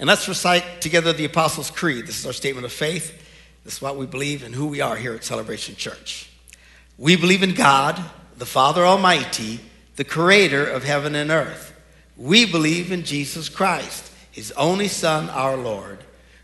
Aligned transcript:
And 0.00 0.06
let's 0.06 0.28
recite 0.28 0.80
together 0.80 1.12
the 1.12 1.26
Apostles' 1.26 1.70
Creed. 1.70 2.06
This 2.06 2.18
is 2.18 2.24
our 2.24 2.32
statement 2.32 2.64
of 2.64 2.72
faith. 2.72 3.22
This 3.64 3.74
is 3.74 3.82
what 3.82 3.98
we 3.98 4.06
believe 4.06 4.42
and 4.42 4.54
who 4.54 4.66
we 4.66 4.80
are 4.80 4.96
here 4.96 5.12
at 5.12 5.24
Celebration 5.24 5.76
Church. 5.76 6.30
We 6.96 7.16
believe 7.16 7.42
in 7.42 7.52
God, 7.52 8.02
the 8.38 8.46
Father 8.46 8.86
Almighty, 8.86 9.60
the 9.96 10.04
creator 10.04 10.64
of 10.64 10.84
heaven 10.84 11.14
and 11.14 11.30
earth. 11.30 11.74
We 12.16 12.46
believe 12.46 12.90
in 12.90 13.04
Jesus 13.04 13.50
Christ, 13.50 14.10
his 14.30 14.52
only 14.52 14.88
Son, 14.88 15.28
our 15.28 15.58
Lord, 15.58 15.98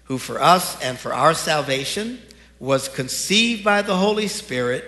who 0.05 0.19
for 0.19 0.39
us 0.39 0.79
and 0.83 0.99
for 0.99 1.15
our 1.15 1.33
salvation 1.33 2.21
was 2.61 2.91
conceived 2.91 3.65
by 3.65 3.81
the 3.81 3.97
Holy 3.97 4.29
Spirit, 4.29 4.85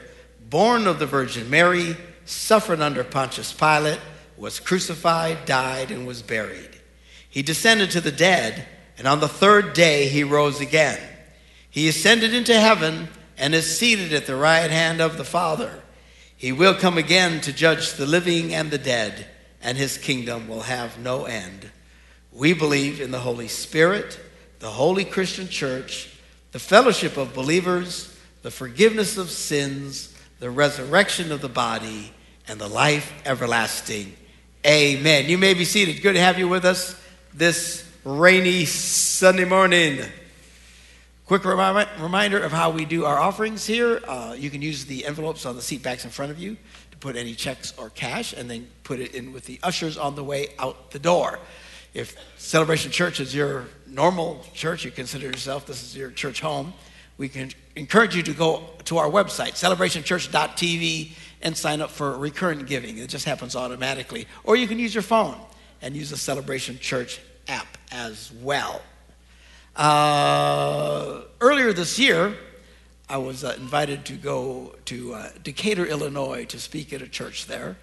born 0.51 0.87
of 0.87 0.99
the 0.99 1.07
Virgin 1.07 1.49
Mary, 1.49 1.97
suffered 2.27 2.83
under 2.83 3.03
Pontius 3.03 3.51
Pilate, 3.51 4.01
was 4.37 4.61
crucified, 4.61 5.47
died, 5.47 5.91
and 5.91 6.07
was 6.07 6.21
buried. 6.21 6.78
He 7.31 7.43
descended 7.43 7.91
to 7.93 8.01
the 8.01 8.13
dead, 8.13 8.67
and 8.97 9.07
on 9.07 9.21
the 9.21 9.29
third 9.29 9.73
day 9.73 10.09
he 10.09 10.25
rose 10.25 10.61
again. 10.61 11.01
He 11.71 11.89
ascended 11.89 12.35
into 12.35 12.59
heaven 12.59 13.09
and 13.37 13.55
is 13.55 13.79
seated 13.79 14.13
at 14.13 14.27
the 14.27 14.37
right 14.37 14.71
hand 14.71 15.01
of 15.01 15.17
the 15.17 15.25
Father. 15.25 15.83
He 16.37 16.53
will 16.53 16.75
come 16.75 16.99
again 16.99 17.41
to 17.43 17.53
judge 17.53 17.95
the 17.95 18.07
living 18.07 18.55
and 18.55 18.71
the 18.71 18.79
dead, 18.79 19.27
and 19.61 19.77
his 19.77 19.99
kingdom 19.99 20.49
will 20.49 20.63
have 20.63 20.99
no 20.99 21.25
end. 21.25 21.71
We 22.33 22.53
believe 22.53 23.01
in 23.01 23.11
the 23.11 23.21
Holy 23.21 23.49
Spirit, 23.49 24.19
the 24.59 24.71
holy 24.71 25.05
Christian 25.05 25.49
church, 25.49 26.11
the 26.53 26.59
fellowship 26.59 27.17
of 27.17 27.35
believers, 27.35 28.17
the 28.43 28.51
forgiveness 28.51 29.19
of 29.19 29.31
sins, 29.31 30.15
the 30.41 30.51
resurrection 30.51 31.33
of 31.33 31.41
the 31.41 31.49
body, 31.49 32.13
and 32.47 32.61
the 32.61 32.69
life 32.69 33.13
everlasting. 33.27 34.15
Amen. 34.67 35.29
You 35.29 35.39
may 35.39 35.55
be 35.55 35.65
seated. 35.65 36.03
Good 36.03 36.15
to 36.15 36.21
have 36.21 36.39
you 36.39 36.49
with 36.49 36.65
us 36.65 37.01
this 37.39 37.89
rainy 38.03 38.65
Sunday 38.65 39.45
morning. 39.45 40.01
Quick 41.25 41.45
remi- 41.45 41.87
reminder 42.01 42.41
of 42.41 42.51
how 42.51 42.71
we 42.71 42.85
do 42.85 43.05
our 43.05 43.17
offerings 43.17 43.65
here. 43.65 44.03
Uh, 44.09 44.35
you 44.37 44.51
can 44.51 44.61
use 44.61 44.87
the 44.87 45.07
envelopes 45.07 45.47
on 45.47 45.55
the 45.55 45.63
seat 45.63 45.81
backs 45.81 46.05
in 46.05 46.11
front 46.11 46.33
of 46.33 46.41
you 46.41 46.57
to 46.91 46.97
put 46.99 47.15
any 47.15 47.35
checks 47.35 47.73
or 47.79 47.91
cash 47.91 48.33
and 48.33 48.51
then 48.51 48.67
put 48.83 48.99
it 48.99 49.15
in 49.15 49.33
with 49.33 49.45
the 49.45 49.61
ushers 49.63 49.97
on 49.97 50.17
the 50.17 50.25
way 50.25 50.49
out 50.59 50.91
the 50.91 50.99
door. 50.99 51.39
If 51.95 52.17
Celebration 52.39 52.91
Church 52.91 53.21
is 53.21 53.33
your 53.33 53.67
normal 53.87 54.45
church, 54.53 54.85
you 54.85 54.91
consider 54.91 55.27
yourself 55.27 55.65
this 55.65 55.85
is 55.85 55.97
your 55.97 56.11
church 56.11 56.41
home, 56.41 56.75
we 57.19 57.29
can 57.29 57.53
encourage 57.77 58.17
you 58.17 58.25
to 58.25 58.33
go 58.33 58.65
to 58.87 58.99
our 58.99 59.09
website, 59.09 59.53
celebrationchurch.tv, 59.53 61.13
and 61.43 61.57
sign 61.57 61.81
up 61.83 61.91
for 61.91 62.19
recurrent 62.19 62.67
giving. 62.67 62.99
It 62.99 63.09
just 63.09 63.27
happens 63.27 63.55
automatically. 63.55 64.27
Or 64.43 64.57
you 64.57 64.67
can 64.67 64.81
use 64.81 64.93
your 64.93 65.03
phone 65.03 65.37
and 65.83 65.95
use 65.95 66.11
the 66.11 66.17
Celebration 66.17 66.79
Church 66.81 67.21
app 67.49 67.79
as 67.91 68.31
well. 68.43 68.83
Uh, 69.75 71.23
earlier 71.41 71.73
this 71.73 71.99
year, 71.99 72.37
I 73.09 73.17
was 73.17 73.45
uh, 73.45 73.55
invited 73.59 74.05
to 74.07 74.15
go 74.15 74.75
to 74.87 75.15
uh, 75.15 75.31
Decatur, 75.43 75.87
Illinois, 75.87 76.45
to 76.47 76.59
speak 76.59 76.93
at 76.93 77.01
a 77.01 77.09
church 77.09 77.47
there. 77.47 77.77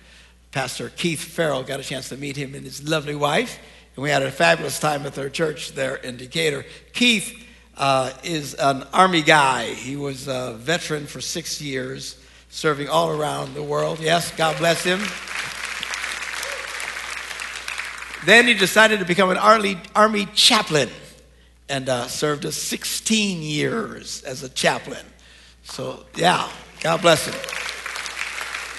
Pastor 0.52 0.90
Keith 0.90 1.22
Farrell 1.22 1.64
got 1.64 1.80
a 1.80 1.84
chance 1.84 2.10
to 2.10 2.18
meet 2.18 2.38
him 2.38 2.54
and 2.54 2.64
his 2.64 2.88
lovely 2.88 3.16
wife, 3.16 3.60
and 3.96 4.04
we 4.04 4.10
had 4.10 4.22
a 4.22 4.32
fabulous 4.32 4.80
time 4.80 5.06
at 5.06 5.16
their 5.16 5.30
church 5.30 5.72
there 5.72 5.96
in 5.96 6.18
Decatur. 6.18 6.66
Keith 6.94 7.46
uh, 7.78 8.12
is 8.24 8.54
an 8.54 8.84
Army 8.94 9.22
guy. 9.22 9.66
He 9.74 9.96
was 9.96 10.28
a 10.28 10.54
veteran 10.60 11.08
for 11.08 11.22
six 11.22 11.62
years, 11.62 12.18
serving 12.50 12.88
all 12.88 13.10
around 13.10 13.54
the 13.54 13.64
world. 13.64 14.00
Yes, 14.00 14.32
God 14.32 14.58
bless 14.58 14.84
him. 14.84 15.00
Then 18.26 18.48
he 18.48 18.56
decided 18.56 19.00
to 19.00 19.06
become 19.06 19.30
an 19.30 19.38
army, 19.38 19.78
army 19.96 20.26
chaplain 20.34 20.90
and 21.70 21.90
uh, 21.90 22.08
served 22.08 22.46
us 22.46 22.56
16 22.56 23.42
years 23.42 24.24
as 24.24 24.44
a 24.44 24.50
chaplain. 24.50 25.06
So, 25.64 26.06
yeah, 26.16 26.50
God 26.82 27.02
bless 27.02 27.26
him. 27.26 27.36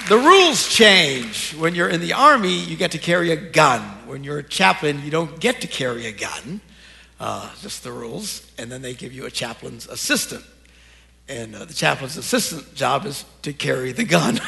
The 0.08 0.16
rules 0.16 0.68
change. 0.68 1.52
When 1.54 1.74
you're 1.74 1.88
in 1.88 2.00
the 2.00 2.12
army, 2.12 2.56
you 2.56 2.76
get 2.76 2.92
to 2.92 2.98
carry 2.98 3.32
a 3.32 3.36
gun. 3.36 3.82
When 4.06 4.22
you're 4.22 4.38
a 4.38 4.42
chaplain, 4.42 5.02
you 5.04 5.10
don't 5.10 5.40
get 5.40 5.60
to 5.62 5.66
carry 5.66 6.06
a 6.06 6.12
gun. 6.12 6.60
Uh, 7.18 7.50
just 7.60 7.82
the 7.82 7.90
rules. 7.90 8.48
And 8.58 8.70
then 8.70 8.82
they 8.82 8.94
give 8.94 9.12
you 9.12 9.26
a 9.26 9.30
chaplain's 9.30 9.88
assistant. 9.88 10.44
And 11.28 11.56
uh, 11.56 11.64
the 11.64 11.74
chaplain's 11.74 12.16
assistant 12.16 12.74
job 12.74 13.04
is 13.04 13.24
to 13.42 13.52
carry 13.52 13.90
the 13.90 14.04
gun. 14.04 14.38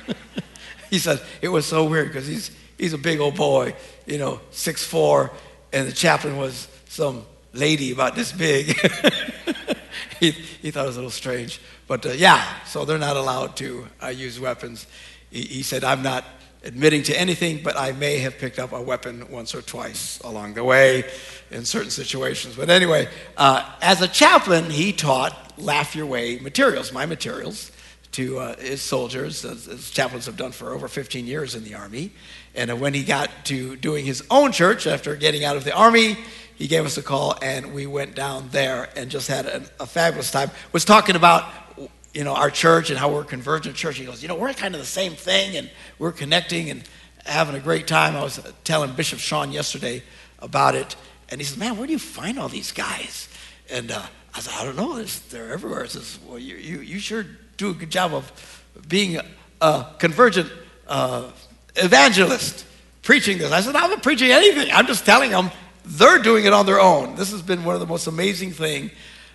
he 0.90 0.98
said 0.98 1.20
it 1.42 1.48
was 1.48 1.66
so 1.66 1.84
weird 1.84 2.08
because 2.08 2.26
he's 2.26 2.50
he's 2.78 2.92
a 2.92 2.98
big 2.98 3.20
old 3.20 3.36
boy, 3.36 3.74
you 4.06 4.18
know, 4.18 4.40
six 4.50 4.84
four, 4.84 5.30
and 5.72 5.86
the 5.86 5.92
chaplain 5.92 6.36
was 6.36 6.68
some 6.88 7.26
lady 7.52 7.92
about 7.92 8.14
this 8.14 8.32
big. 8.32 8.66
he, 10.20 10.30
he 10.30 10.70
thought 10.70 10.84
it 10.84 10.86
was 10.86 10.96
a 10.96 11.00
little 11.00 11.10
strange. 11.10 11.60
But 11.86 12.06
uh, 12.06 12.10
yeah, 12.10 12.44
so 12.64 12.84
they're 12.84 12.98
not 12.98 13.16
allowed 13.16 13.56
to 13.56 13.86
uh, 14.02 14.08
use 14.08 14.38
weapons. 14.38 14.86
He, 15.30 15.42
he, 15.42 15.62
said, 15.62 15.84
I'm 15.84 16.02
not 16.02 16.24
admitting 16.64 17.02
to 17.04 17.18
anything, 17.18 17.62
but 17.62 17.76
I 17.76 17.92
may 17.92 18.18
have 18.18 18.38
picked 18.38 18.58
up 18.58 18.72
a 18.72 18.80
weapon 18.80 19.30
once 19.30 19.54
or 19.54 19.62
twice 19.62 20.18
along 20.20 20.54
the 20.54 20.64
way 20.64 21.04
in 21.50 21.64
certain 21.64 21.90
situations. 21.90 22.56
But 22.56 22.70
anyway, 22.70 23.08
uh, 23.36 23.70
as 23.80 24.02
a 24.02 24.08
chaplain, 24.08 24.70
he 24.70 24.92
taught 24.92 25.58
Laugh 25.58 25.96
Your 25.96 26.06
Way 26.06 26.38
materials, 26.38 26.92
my 26.92 27.06
materials 27.06 27.72
to 28.12 28.38
uh, 28.38 28.56
his 28.56 28.80
soldiers, 28.80 29.44
as, 29.44 29.68
as, 29.68 29.90
chaplains 29.90 30.26
have 30.26 30.36
done 30.36 30.52
for 30.52 30.72
over 30.72 30.88
15 30.88 31.26
years 31.26 31.54
in 31.54 31.64
the 31.64 31.74
Army. 31.74 32.12
And 32.54 32.70
uh, 32.70 32.76
when 32.76 32.94
he 32.94 33.04
got 33.04 33.30
to 33.46 33.76
doing 33.76 34.04
his 34.04 34.24
own 34.30 34.52
church 34.52 34.86
after 34.86 35.14
getting 35.14 35.44
out 35.44 35.56
of 35.56 35.64
the 35.64 35.74
Army, 35.74 36.16
he 36.56 36.66
gave 36.66 36.84
us 36.84 36.96
a 36.96 37.02
call 37.02 37.36
and 37.40 37.72
we 37.72 37.86
went 37.86 38.14
down 38.14 38.48
there 38.50 38.88
and 38.96 39.10
just 39.10 39.28
had 39.28 39.46
a, 39.46 39.62
a 39.78 39.86
fabulous 39.86 40.30
time. 40.30 40.50
Was 40.72 40.84
talking 40.84 41.14
about 41.14 41.44
you 42.14 42.24
know 42.24 42.34
our 42.34 42.50
church 42.50 42.90
and 42.90 42.98
how 42.98 43.12
we're 43.12 43.22
a 43.22 43.24
convergent 43.24 43.76
church. 43.76 43.98
He 43.98 44.04
goes, 44.04 44.22
you 44.22 44.28
know, 44.28 44.34
we're 44.34 44.52
kind 44.52 44.74
of 44.74 44.80
the 44.80 44.86
same 44.86 45.12
thing 45.12 45.56
and 45.56 45.70
we're 45.98 46.12
connecting 46.12 46.70
and 46.70 46.82
having 47.24 47.54
a 47.54 47.60
great 47.60 47.86
time. 47.86 48.16
I 48.16 48.22
was 48.22 48.40
telling 48.64 48.92
Bishop 48.92 49.18
Sean 49.18 49.52
yesterday 49.52 50.02
about 50.40 50.74
it, 50.74 50.96
and 51.28 51.40
he 51.40 51.44
says, 51.44 51.56
man, 51.56 51.76
where 51.76 51.86
do 51.86 51.92
you 51.92 51.98
find 51.98 52.38
all 52.38 52.48
these 52.48 52.72
guys? 52.72 53.28
And 53.70 53.90
uh, 53.90 54.02
I 54.34 54.40
said, 54.40 54.54
I 54.58 54.64
don't 54.64 54.76
know. 54.76 55.02
They're 55.02 55.52
everywhere. 55.52 55.84
He 55.84 55.90
says, 55.90 56.18
well, 56.26 56.38
you, 56.38 56.56
you, 56.56 56.80
you 56.80 56.98
sure 56.98 57.26
do 57.58 57.70
a 57.70 57.74
good 57.74 57.90
job 57.90 58.14
of 58.14 58.64
being 58.88 59.20
a 59.60 59.86
convergent 59.98 60.50
uh, 60.86 61.30
evangelist, 61.76 62.64
preaching 63.02 63.36
this. 63.36 63.52
I 63.52 63.60
said, 63.60 63.76
I'm 63.76 63.90
not 63.90 64.02
preaching 64.02 64.30
anything. 64.30 64.70
I'm 64.72 64.86
just 64.86 65.04
telling 65.04 65.32
them 65.32 65.50
they're 65.84 66.20
doing 66.20 66.44
it 66.44 66.52
on 66.52 66.64
their 66.66 66.80
own. 66.80 67.16
This 67.16 67.32
has 67.32 67.42
been 67.42 67.64
one 67.64 67.74
of 67.74 67.80
the 67.80 67.86
most 67.86 68.06
amazing 68.06 68.52
things. 68.52 68.92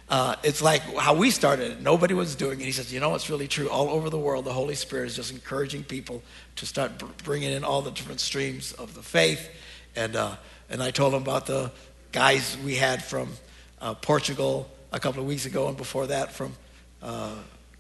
Uh, 0.10 0.36
it's 0.44 0.62
like 0.62 0.82
how 0.98 1.14
we 1.14 1.32
started. 1.32 1.82
Nobody 1.82 2.14
was 2.14 2.36
doing 2.36 2.62
it. 2.62 2.66
He 2.66 2.72
says, 2.72 2.94
you 2.94 3.00
know, 3.00 3.14
it's 3.16 3.30
really 3.30 3.48
true. 3.48 3.70
All 3.70 3.90
over 3.90 4.10
the 4.10 4.20
world, 4.20 4.46
the 4.46 4.54
Holy 4.54 4.76
Spirit 4.76 5.08
is 5.08 5.16
just 5.16 5.32
encouraging 5.32 5.84
people 5.84 6.22
to 6.58 6.66
start 6.66 6.98
br- 6.98 7.06
bringing 7.24 7.52
in 7.52 7.64
all 7.64 7.82
the 7.82 7.92
different 7.92 8.20
streams 8.20 8.74
of 8.74 8.94
the 8.94 9.02
faith. 9.02 9.50
And, 9.96 10.16
uh, 10.16 10.36
and 10.70 10.82
I 10.82 10.92
told 10.92 11.14
him 11.14 11.24
about 11.24 11.46
the 11.46 11.72
guys 12.12 12.58
we 12.64 12.76
had 12.76 13.04
from 13.04 13.34
uh, 13.82 13.96
Portugal 13.96 14.70
a 14.92 15.00
couple 15.00 15.22
of 15.22 15.28
weeks 15.28 15.46
ago, 15.46 15.68
and 15.68 15.76
before 15.76 16.08
that 16.08 16.32
from 16.32 16.54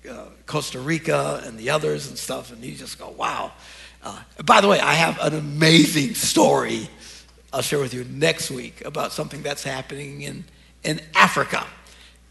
uh, 0.09 0.25
Costa 0.45 0.79
Rica 0.79 1.41
and 1.45 1.57
the 1.57 1.69
others 1.69 2.07
and 2.07 2.17
stuff, 2.17 2.51
and 2.51 2.63
you 2.63 2.75
just 2.75 2.99
go, 2.99 3.09
wow. 3.09 3.51
Uh, 4.03 4.19
by 4.45 4.61
the 4.61 4.67
way, 4.67 4.79
I 4.79 4.93
have 4.93 5.19
an 5.21 5.33
amazing 5.33 6.15
story 6.15 6.89
I'll 7.53 7.61
share 7.61 7.79
with 7.79 7.93
you 7.93 8.03
next 8.05 8.49
week 8.49 8.83
about 8.83 9.11
something 9.11 9.43
that's 9.43 9.63
happening 9.63 10.23
in, 10.23 10.43
in 10.83 10.99
Africa. 11.13 11.65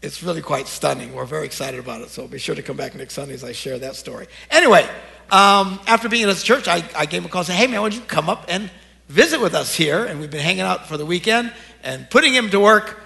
it's 0.01 0.21
really 0.21 0.41
quite 0.41 0.67
stunning. 0.67 1.15
We're 1.15 1.23
very 1.23 1.45
excited 1.45 1.79
about 1.79 2.01
it. 2.01 2.09
So 2.09 2.27
be 2.27 2.37
sure 2.37 2.55
to 2.55 2.61
come 2.61 2.75
back 2.75 2.93
next 2.93 3.13
Sunday 3.13 3.33
as 3.33 3.43
I 3.43 3.53
share 3.53 3.79
that 3.79 3.95
story. 3.95 4.27
Anyway, 4.51 4.83
um, 5.31 5.79
after 5.87 6.09
being 6.09 6.23
in 6.23 6.27
this 6.27 6.43
church, 6.43 6.67
I, 6.67 6.83
I 6.93 7.05
gave 7.05 7.21
him 7.21 7.27
a 7.27 7.29
call 7.29 7.39
and 7.39 7.47
said, 7.47 7.55
Hey, 7.55 7.67
man, 7.67 7.81
why 7.81 7.89
don't 7.89 7.99
you 7.99 8.05
come 8.05 8.29
up 8.29 8.45
and 8.49 8.69
visit 9.07 9.39
with 9.39 9.55
us 9.55 9.73
here? 9.73 10.03
And 10.03 10.19
we've 10.19 10.29
been 10.29 10.41
hanging 10.41 10.61
out 10.61 10.87
for 10.87 10.97
the 10.97 11.05
weekend 11.05 11.53
and 11.83 12.09
putting 12.09 12.33
him 12.33 12.49
to 12.49 12.59
work. 12.59 12.99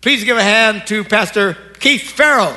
Please 0.00 0.22
give 0.22 0.36
a 0.36 0.42
hand 0.42 0.86
to 0.86 1.02
Pastor 1.02 1.56
Keith 1.80 2.02
Farrell. 2.02 2.56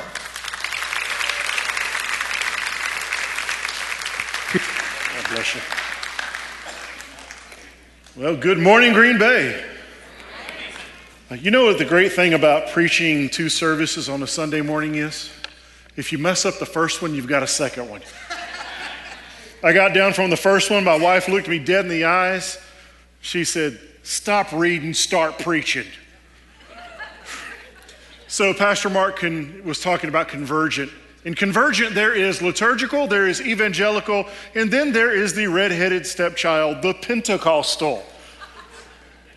God 5.14 5.17
bless 5.30 5.54
you. 5.54 5.60
Well, 8.16 8.36
good 8.36 8.58
morning, 8.58 8.94
Green 8.94 9.18
Bay. 9.18 9.62
Uh, 11.30 11.34
you 11.34 11.50
know 11.50 11.66
what 11.66 11.76
the 11.76 11.84
great 11.84 12.12
thing 12.12 12.32
about 12.32 12.70
preaching 12.70 13.28
two 13.28 13.50
services 13.50 14.08
on 14.08 14.22
a 14.22 14.26
Sunday 14.26 14.62
morning 14.62 14.94
is? 14.94 15.30
If 15.96 16.12
you 16.12 16.18
mess 16.18 16.46
up 16.46 16.58
the 16.58 16.66
first 16.66 17.02
one, 17.02 17.14
you've 17.14 17.26
got 17.26 17.42
a 17.42 17.46
second 17.46 17.90
one. 17.90 18.00
I 19.62 19.72
got 19.72 19.92
down 19.92 20.14
from 20.14 20.30
the 20.30 20.36
first 20.36 20.70
one. 20.70 20.84
My 20.84 20.96
wife 20.96 21.28
looked 21.28 21.48
me 21.48 21.58
dead 21.58 21.84
in 21.84 21.90
the 21.90 22.04
eyes. 22.04 22.58
She 23.20 23.44
said, 23.44 23.78
Stop 24.02 24.52
reading, 24.52 24.94
start 24.94 25.38
preaching. 25.38 25.86
So, 28.28 28.54
Pastor 28.54 28.88
Mark 28.88 29.20
was 29.22 29.80
talking 29.80 30.08
about 30.08 30.28
convergent. 30.28 30.90
In 31.28 31.34
convergent, 31.34 31.94
there 31.94 32.14
is 32.14 32.40
liturgical, 32.40 33.06
there 33.06 33.28
is 33.28 33.42
evangelical, 33.42 34.26
and 34.54 34.70
then 34.70 34.92
there 34.92 35.14
is 35.14 35.34
the 35.34 35.46
redheaded 35.46 36.06
stepchild, 36.06 36.80
the 36.80 36.94
Pentecostal. 36.94 38.02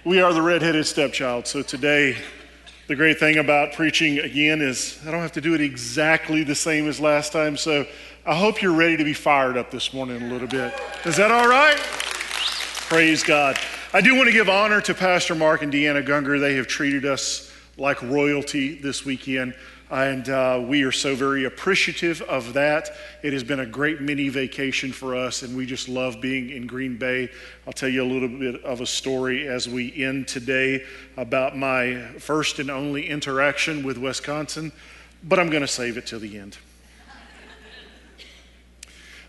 We 0.05 0.21
are 0.21 0.31
the 0.31 0.41
redheaded 0.41 0.87
stepchild. 0.87 1.47
So 1.47 1.61
today, 1.61 2.15
the 2.87 2.95
great 2.95 3.19
thing 3.19 3.39
about 3.39 3.73
preaching 3.73 4.19
again 4.19 4.61
is 4.61 4.99
I 5.05 5.11
don't 5.11 5.19
have 5.19 5.33
to 5.33 5.41
do 5.41 5.53
it 5.53 5.59
exactly 5.59 6.45
the 6.45 6.55
same 6.55 6.87
as 6.87 7.01
last 7.01 7.33
time. 7.33 7.57
So 7.57 7.85
I 8.25 8.35
hope 8.35 8.61
you're 8.61 8.71
ready 8.71 8.95
to 8.95 9.03
be 9.03 9.13
fired 9.13 9.57
up 9.57 9.69
this 9.69 9.93
morning 9.93 10.21
a 10.21 10.27
little 10.27 10.47
bit. 10.47 10.73
Is 11.03 11.17
that 11.17 11.29
all 11.29 11.49
right? 11.49 11.75
Praise 12.87 13.21
God. 13.21 13.59
I 13.91 13.99
do 13.99 14.15
want 14.15 14.27
to 14.27 14.31
give 14.33 14.47
honor 14.47 14.79
to 14.79 14.93
Pastor 14.93 15.35
Mark 15.35 15.61
and 15.61 15.73
Deanna 15.73 16.07
Gungor. 16.07 16.39
They 16.39 16.55
have 16.55 16.67
treated 16.67 17.03
us 17.03 17.51
like 17.75 18.01
royalty 18.01 18.75
this 18.75 19.03
weekend. 19.03 19.55
And 19.91 20.29
uh, 20.29 20.63
we 20.65 20.83
are 20.83 20.91
so 20.93 21.15
very 21.15 21.43
appreciative 21.43 22.21
of 22.21 22.53
that. 22.53 22.91
It 23.23 23.33
has 23.33 23.43
been 23.43 23.59
a 23.59 23.65
great 23.65 23.99
mini 23.99 24.29
vacation 24.29 24.93
for 24.93 25.13
us, 25.13 25.43
and 25.43 25.55
we 25.55 25.65
just 25.65 25.89
love 25.89 26.21
being 26.21 26.49
in 26.49 26.65
Green 26.65 26.95
Bay. 26.95 27.29
I'll 27.67 27.73
tell 27.73 27.89
you 27.89 28.01
a 28.01 28.07
little 28.07 28.29
bit 28.29 28.63
of 28.63 28.79
a 28.79 28.85
story 28.85 29.49
as 29.49 29.67
we 29.67 29.93
end 30.01 30.29
today 30.29 30.85
about 31.17 31.57
my 31.57 32.03
first 32.19 32.59
and 32.59 32.71
only 32.71 33.09
interaction 33.09 33.83
with 33.83 33.97
Wisconsin, 33.97 34.71
but 35.25 35.39
I'm 35.39 35.49
going 35.49 35.61
to 35.61 35.67
save 35.67 35.97
it 35.97 36.07
till 36.07 36.21
the 36.21 36.37
end. 36.37 36.57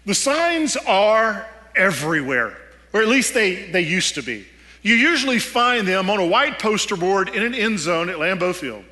the 0.07 0.15
signs 0.15 0.77
are 0.77 1.45
everywhere, 1.75 2.57
or 2.93 3.03
at 3.03 3.09
least 3.09 3.35
they, 3.35 3.69
they 3.73 3.83
used 3.83 4.15
to 4.15 4.23
be. 4.23 4.47
You 4.83 4.95
usually 4.95 5.41
find 5.41 5.89
them 5.89 6.09
on 6.09 6.21
a 6.21 6.27
white 6.27 6.61
poster 6.61 6.97
board 6.97 7.31
in 7.31 7.43
an 7.43 7.55
end 7.55 7.81
zone 7.81 8.09
at 8.09 8.19
Lambeau 8.19 8.55
Field. 8.55 8.85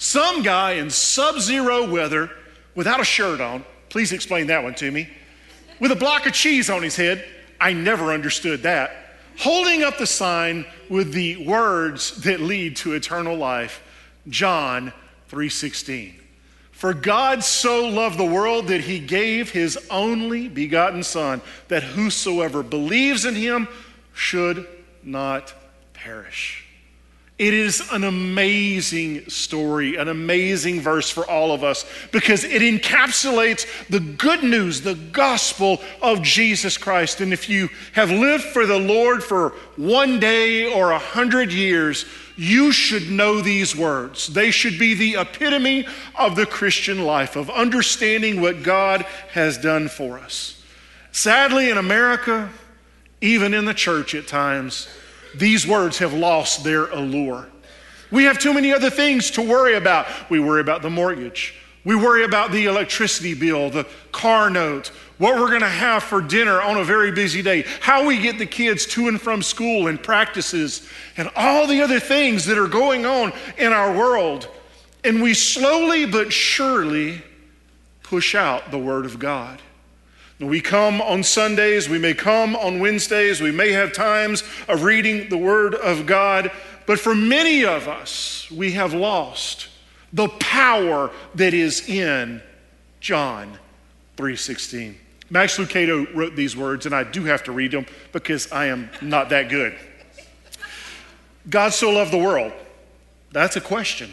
Some 0.00 0.42
guy 0.42 0.72
in 0.72 0.88
sub 0.88 1.40
zero 1.40 1.86
weather 1.86 2.30
without 2.74 3.00
a 3.00 3.04
shirt 3.04 3.38
on, 3.38 3.66
please 3.90 4.12
explain 4.12 4.46
that 4.46 4.62
one 4.62 4.74
to 4.76 4.90
me, 4.90 5.10
with 5.78 5.92
a 5.92 5.96
block 5.96 6.24
of 6.24 6.32
cheese 6.32 6.70
on 6.70 6.82
his 6.82 6.96
head. 6.96 7.22
I 7.60 7.74
never 7.74 8.10
understood 8.10 8.62
that. 8.62 9.18
Holding 9.40 9.82
up 9.82 9.98
the 9.98 10.06
sign 10.06 10.64
with 10.88 11.12
the 11.12 11.44
words 11.44 12.22
that 12.22 12.40
lead 12.40 12.76
to 12.76 12.94
eternal 12.94 13.36
life, 13.36 13.82
John 14.26 14.94
3:16. 15.28 16.14
For 16.72 16.94
God 16.94 17.44
so 17.44 17.86
loved 17.86 18.16
the 18.16 18.24
world 18.24 18.68
that 18.68 18.80
he 18.80 19.00
gave 19.00 19.50
his 19.50 19.78
only 19.90 20.48
begotten 20.48 21.02
son 21.02 21.42
that 21.68 21.82
whosoever 21.82 22.62
believes 22.62 23.26
in 23.26 23.34
him 23.34 23.68
should 24.14 24.66
not 25.02 25.52
perish. 25.92 26.64
It 27.40 27.54
is 27.54 27.82
an 27.90 28.04
amazing 28.04 29.30
story, 29.30 29.96
an 29.96 30.08
amazing 30.08 30.82
verse 30.82 31.08
for 31.08 31.26
all 31.26 31.52
of 31.52 31.64
us 31.64 31.86
because 32.12 32.44
it 32.44 32.60
encapsulates 32.60 33.66
the 33.88 33.98
good 33.98 34.42
news, 34.42 34.82
the 34.82 34.94
gospel 34.94 35.80
of 36.02 36.20
Jesus 36.20 36.76
Christ. 36.76 37.22
And 37.22 37.32
if 37.32 37.48
you 37.48 37.70
have 37.94 38.10
lived 38.10 38.44
for 38.44 38.66
the 38.66 38.78
Lord 38.78 39.24
for 39.24 39.54
one 39.78 40.20
day 40.20 40.70
or 40.70 40.90
a 40.90 40.98
hundred 40.98 41.50
years, 41.50 42.04
you 42.36 42.72
should 42.72 43.10
know 43.10 43.40
these 43.40 43.74
words. 43.74 44.26
They 44.26 44.50
should 44.50 44.78
be 44.78 44.92
the 44.92 45.18
epitome 45.18 45.86
of 46.18 46.36
the 46.36 46.44
Christian 46.44 47.06
life, 47.06 47.36
of 47.36 47.48
understanding 47.48 48.42
what 48.42 48.62
God 48.62 49.06
has 49.32 49.56
done 49.56 49.88
for 49.88 50.18
us. 50.18 50.62
Sadly, 51.10 51.70
in 51.70 51.78
America, 51.78 52.50
even 53.22 53.54
in 53.54 53.64
the 53.64 53.72
church 53.72 54.14
at 54.14 54.26
times, 54.26 54.88
these 55.34 55.66
words 55.66 55.98
have 55.98 56.12
lost 56.12 56.64
their 56.64 56.86
allure. 56.86 57.48
We 58.10 58.24
have 58.24 58.38
too 58.38 58.52
many 58.52 58.72
other 58.72 58.90
things 58.90 59.30
to 59.32 59.42
worry 59.42 59.74
about. 59.74 60.06
We 60.30 60.40
worry 60.40 60.60
about 60.60 60.82
the 60.82 60.90
mortgage. 60.90 61.54
We 61.84 61.94
worry 61.94 62.24
about 62.24 62.52
the 62.52 62.66
electricity 62.66 63.34
bill, 63.34 63.70
the 63.70 63.86
car 64.12 64.50
note, 64.50 64.88
what 65.16 65.38
we're 65.38 65.48
going 65.48 65.60
to 65.60 65.68
have 65.68 66.02
for 66.02 66.20
dinner 66.20 66.60
on 66.60 66.76
a 66.76 66.84
very 66.84 67.10
busy 67.10 67.40
day, 67.40 67.64
how 67.80 68.06
we 68.06 68.18
get 68.18 68.38
the 68.38 68.46
kids 68.46 68.84
to 68.86 69.08
and 69.08 69.20
from 69.20 69.42
school 69.42 69.86
and 69.86 70.02
practices, 70.02 70.86
and 71.16 71.30
all 71.36 71.66
the 71.66 71.80
other 71.80 72.00
things 72.00 72.44
that 72.46 72.58
are 72.58 72.68
going 72.68 73.06
on 73.06 73.32
in 73.56 73.72
our 73.72 73.96
world. 73.96 74.48
And 75.04 75.22
we 75.22 75.32
slowly 75.32 76.04
but 76.04 76.32
surely 76.32 77.22
push 78.02 78.34
out 78.34 78.70
the 78.70 78.78
Word 78.78 79.06
of 79.06 79.18
God. 79.18 79.62
We 80.40 80.62
come 80.62 81.02
on 81.02 81.22
Sundays, 81.22 81.90
we 81.90 81.98
may 81.98 82.14
come 82.14 82.56
on 82.56 82.80
Wednesdays, 82.80 83.42
we 83.42 83.50
may 83.50 83.72
have 83.72 83.92
times 83.92 84.42
of 84.68 84.84
reading 84.84 85.28
the 85.28 85.36
Word 85.36 85.74
of 85.74 86.06
God, 86.06 86.50
but 86.86 86.98
for 86.98 87.14
many 87.14 87.64
of 87.66 87.86
us, 87.86 88.50
we 88.50 88.72
have 88.72 88.94
lost 88.94 89.68
the 90.14 90.28
power 90.28 91.10
that 91.34 91.52
is 91.52 91.86
in 91.86 92.40
John 93.00 93.58
3:16. 94.16 94.96
Max 95.28 95.58
Lucado 95.58 96.06
wrote 96.14 96.34
these 96.34 96.56
words, 96.56 96.86
and 96.86 96.94
I 96.94 97.04
do 97.04 97.24
have 97.24 97.44
to 97.44 97.52
read 97.52 97.72
them 97.72 97.84
because 98.12 98.50
I 98.50 98.66
am 98.66 98.90
not 99.02 99.28
that 99.28 99.50
good. 99.50 99.74
God 101.50 101.74
so 101.74 101.90
loved 101.90 102.12
the 102.12 102.18
world. 102.18 102.52
That's 103.30 103.56
a 103.56 103.60
question. 103.60 104.10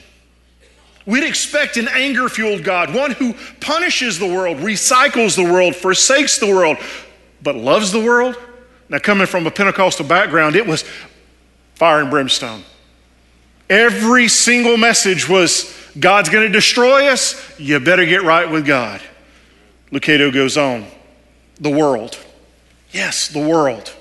We'd 1.08 1.24
expect 1.24 1.78
an 1.78 1.88
anger 1.88 2.28
fueled 2.28 2.66
God, 2.66 2.94
one 2.94 3.12
who 3.12 3.34
punishes 3.62 4.20
the 4.20 4.28
world, 4.28 4.58
recycles 4.58 5.38
the 5.38 5.52
world, 5.52 5.74
forsakes 5.74 6.38
the 6.38 6.48
world, 6.48 6.78
but 7.42 7.56
loves 7.56 7.94
the 7.94 8.00
world. 8.00 8.36
Now, 8.90 9.00
coming 9.00 9.26
from 9.26 9.48
a 9.48 9.52
Pentecostal 9.52 10.06
background, 10.06 10.58
it 10.58 10.68
was 10.68 10.84
fire 11.76 12.02
and 12.02 12.10
brimstone. 12.10 12.62
Every 13.70 14.28
single 14.28 14.76
message 14.76 15.30
was 15.30 15.74
God's 15.98 16.28
going 16.30 16.46
to 16.46 16.52
destroy 16.52 17.08
us, 17.08 17.58
you 17.58 17.80
better 17.80 18.06
get 18.06 18.24
right 18.24 18.50
with 18.50 18.66
God. 18.66 19.02
Lucado 19.92 20.32
goes 20.32 20.58
on. 20.58 20.86
The 21.60 21.70
world. 21.70 22.20
Yes, 22.92 23.30
the 23.30 23.40
world. 23.40 23.94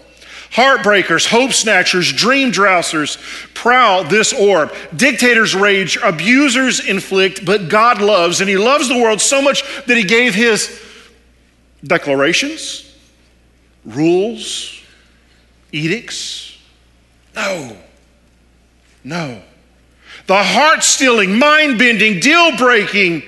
Heartbreakers, 0.56 1.26
hope 1.26 1.52
snatchers, 1.52 2.10
dream 2.10 2.50
drowsers 2.50 3.18
prowl 3.52 4.04
this 4.04 4.32
orb. 4.32 4.74
Dictators 4.96 5.54
rage, 5.54 5.98
abusers 6.02 6.80
inflict, 6.80 7.44
but 7.44 7.68
God 7.68 8.00
loves, 8.00 8.40
and 8.40 8.48
He 8.48 8.56
loves 8.56 8.88
the 8.88 8.96
world 8.96 9.20
so 9.20 9.42
much 9.42 9.62
that 9.84 9.98
He 9.98 10.04
gave 10.04 10.34
His 10.34 10.82
declarations, 11.84 12.90
rules, 13.84 14.80
edicts. 15.72 16.56
No, 17.34 17.76
no. 19.04 19.42
The 20.26 20.42
heart 20.42 20.82
stealing, 20.82 21.38
mind 21.38 21.78
bending, 21.78 22.18
deal 22.18 22.56
breaking, 22.56 23.24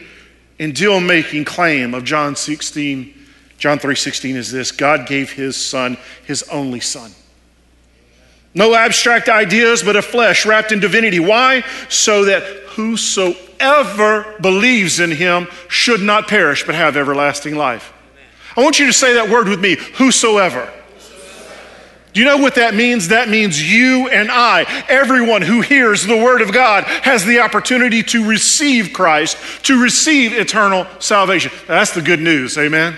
and 0.58 0.74
deal 0.74 0.98
making 0.98 1.44
claim 1.44 1.92
of 1.92 2.04
John 2.04 2.36
16 2.36 3.17
John 3.58 3.78
3:16 3.80 4.36
is 4.36 4.52
this, 4.52 4.70
God 4.70 5.06
gave 5.06 5.32
his 5.32 5.56
son, 5.56 5.98
his 6.24 6.44
only 6.44 6.80
son. 6.80 7.12
No 8.54 8.74
abstract 8.74 9.28
ideas, 9.28 9.82
but 9.82 9.96
a 9.96 10.02
flesh 10.02 10.46
wrapped 10.46 10.72
in 10.72 10.80
divinity. 10.80 11.20
Why? 11.20 11.64
So 11.88 12.24
that 12.24 12.42
whosoever 12.68 14.34
believes 14.40 15.00
in 15.00 15.10
him 15.10 15.48
should 15.68 16.00
not 16.00 16.28
perish, 16.28 16.64
but 16.64 16.74
have 16.74 16.96
everlasting 16.96 17.56
life. 17.56 17.92
I 18.56 18.62
want 18.62 18.78
you 18.78 18.86
to 18.86 18.92
say 18.92 19.14
that 19.14 19.28
word 19.28 19.48
with 19.48 19.60
me 19.60 19.76
whosoever. 19.96 20.72
Do 22.14 22.20
you 22.20 22.26
know 22.26 22.38
what 22.38 22.54
that 22.54 22.74
means? 22.74 23.08
That 23.08 23.28
means 23.28 23.62
you 23.70 24.08
and 24.08 24.30
I, 24.30 24.62
everyone 24.88 25.42
who 25.42 25.60
hears 25.60 26.04
the 26.04 26.16
word 26.16 26.40
of 26.40 26.52
God, 26.52 26.84
has 26.84 27.24
the 27.24 27.40
opportunity 27.40 28.02
to 28.04 28.26
receive 28.26 28.92
Christ, 28.92 29.36
to 29.64 29.80
receive 29.80 30.32
eternal 30.32 30.86
salvation. 31.00 31.52
That's 31.66 31.92
the 31.92 32.02
good 32.02 32.20
news. 32.20 32.56
Amen. 32.56 32.96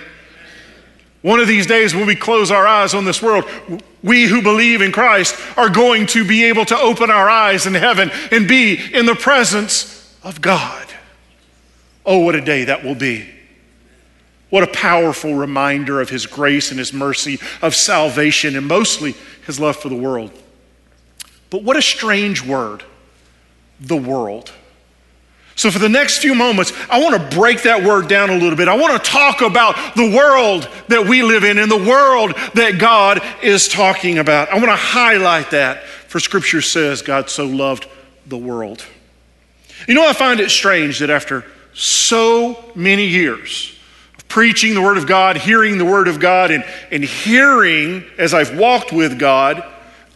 One 1.22 1.40
of 1.40 1.48
these 1.48 1.66
days, 1.66 1.94
when 1.94 2.06
we 2.06 2.16
close 2.16 2.50
our 2.50 2.66
eyes 2.66 2.94
on 2.94 3.04
this 3.04 3.20
world, 3.20 3.44
we 4.02 4.24
who 4.24 4.40
believe 4.40 4.80
in 4.80 4.90
Christ 4.90 5.36
are 5.56 5.68
going 5.68 6.06
to 6.06 6.26
be 6.26 6.44
able 6.44 6.64
to 6.66 6.78
open 6.78 7.10
our 7.10 7.28
eyes 7.28 7.66
in 7.66 7.74
heaven 7.74 8.10
and 8.32 8.48
be 8.48 8.80
in 8.94 9.04
the 9.04 9.14
presence 9.14 10.16
of 10.22 10.40
God. 10.40 10.86
Oh, 12.06 12.20
what 12.20 12.34
a 12.34 12.40
day 12.40 12.64
that 12.64 12.84
will 12.84 12.94
be. 12.94 13.28
What 14.48 14.62
a 14.64 14.68
powerful 14.68 15.34
reminder 15.34 16.00
of 16.00 16.08
His 16.08 16.26
grace 16.26 16.70
and 16.70 16.78
His 16.78 16.92
mercy, 16.92 17.38
of 17.60 17.74
salvation, 17.74 18.56
and 18.56 18.66
mostly 18.66 19.14
His 19.46 19.60
love 19.60 19.76
for 19.76 19.90
the 19.90 19.94
world. 19.94 20.32
But 21.50 21.62
what 21.62 21.76
a 21.76 21.82
strange 21.82 22.44
word, 22.44 22.82
the 23.78 23.96
world. 23.96 24.52
So, 25.57 25.71
for 25.71 25.78
the 25.78 25.88
next 25.88 26.19
few 26.19 26.35
moments, 26.35 26.73
I 26.88 27.00
want 27.02 27.21
to 27.30 27.37
break 27.37 27.62
that 27.64 27.85
word 27.85 28.09
down 28.09 28.30
a 28.30 28.37
little 28.37 28.57
bit. 28.57 28.69
I 28.69 28.76
want 28.76 28.92
to 28.92 29.11
talk 29.11 29.42
about 29.42 29.75
the 29.95 30.14
world 30.16 30.69
that 30.88 31.07
we 31.07 31.23
live 31.23 31.45
in 31.45 31.59
and 31.59 31.71
the 31.71 31.76
world 31.76 32.33
that 32.54 32.78
God 32.78 33.21
is 33.42 33.69
talking 33.69 34.19
about. 34.19 34.49
I 34.49 34.54
want 34.54 34.69
to 34.69 34.76
highlight 34.76 35.50
that, 35.50 35.85
for 35.85 36.19
Scripture 36.19 36.62
says 36.62 37.02
God 37.02 37.28
so 37.28 37.47
loved 37.47 37.87
the 38.26 38.38
world. 38.38 38.85
You 39.87 39.95
know, 39.95 40.07
I 40.07 40.12
find 40.12 40.40
it 40.40 40.50
strange 40.50 41.00
that 41.00 41.11
after 41.11 41.45
so 41.75 42.73
many 42.75 43.07
years 43.07 43.76
of 44.16 44.28
preaching 44.28 44.75
the 44.75 44.83
Word 44.83 44.99
of 44.99 45.07
God, 45.07 45.37
hearing 45.37 45.78
the 45.78 45.85
Word 45.85 46.09
of 46.09 46.21
God, 46.21 46.50
and, 46.50 46.64
and 46.90 47.04
hearing 47.04 48.04
as 48.19 48.35
I've 48.35 48.57
walked 48.57 48.92
with 48.92 49.19
God 49.19 49.64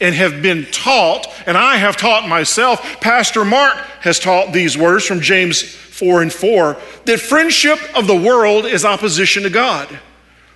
and 0.04 0.14
have 0.14 0.42
been 0.42 0.66
taught, 0.66 1.26
and 1.46 1.56
I 1.56 1.76
have 1.76 1.96
taught 1.96 2.28
myself, 2.28 3.00
Pastor 3.00 3.42
Mark 3.42 3.74
has 4.00 4.18
taught 4.18 4.52
these 4.52 4.76
words 4.76 5.06
from 5.06 5.22
James 5.22 5.62
4 5.62 6.20
and 6.20 6.30
4 6.30 6.76
that 7.06 7.20
friendship 7.20 7.78
of 7.96 8.06
the 8.06 8.14
world 8.14 8.66
is 8.66 8.84
opposition 8.84 9.44
to 9.44 9.50
God. 9.50 9.88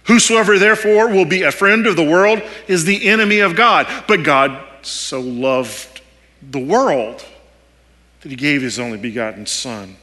Whosoever 0.04 0.58
therefore 0.58 1.08
will 1.08 1.24
be 1.24 1.44
a 1.44 1.50
friend 1.50 1.86
of 1.86 1.96
the 1.96 2.04
world 2.04 2.42
is 2.66 2.84
the 2.84 3.08
enemy 3.08 3.38
of 3.38 3.56
God. 3.56 3.86
But 4.06 4.22
God 4.22 4.62
so 4.82 5.18
loved 5.18 6.02
the 6.42 6.58
world 6.58 7.24
that 8.20 8.28
he 8.28 8.36
gave 8.36 8.60
his 8.60 8.78
only 8.78 8.98
begotten 8.98 9.46
Son. 9.46 9.96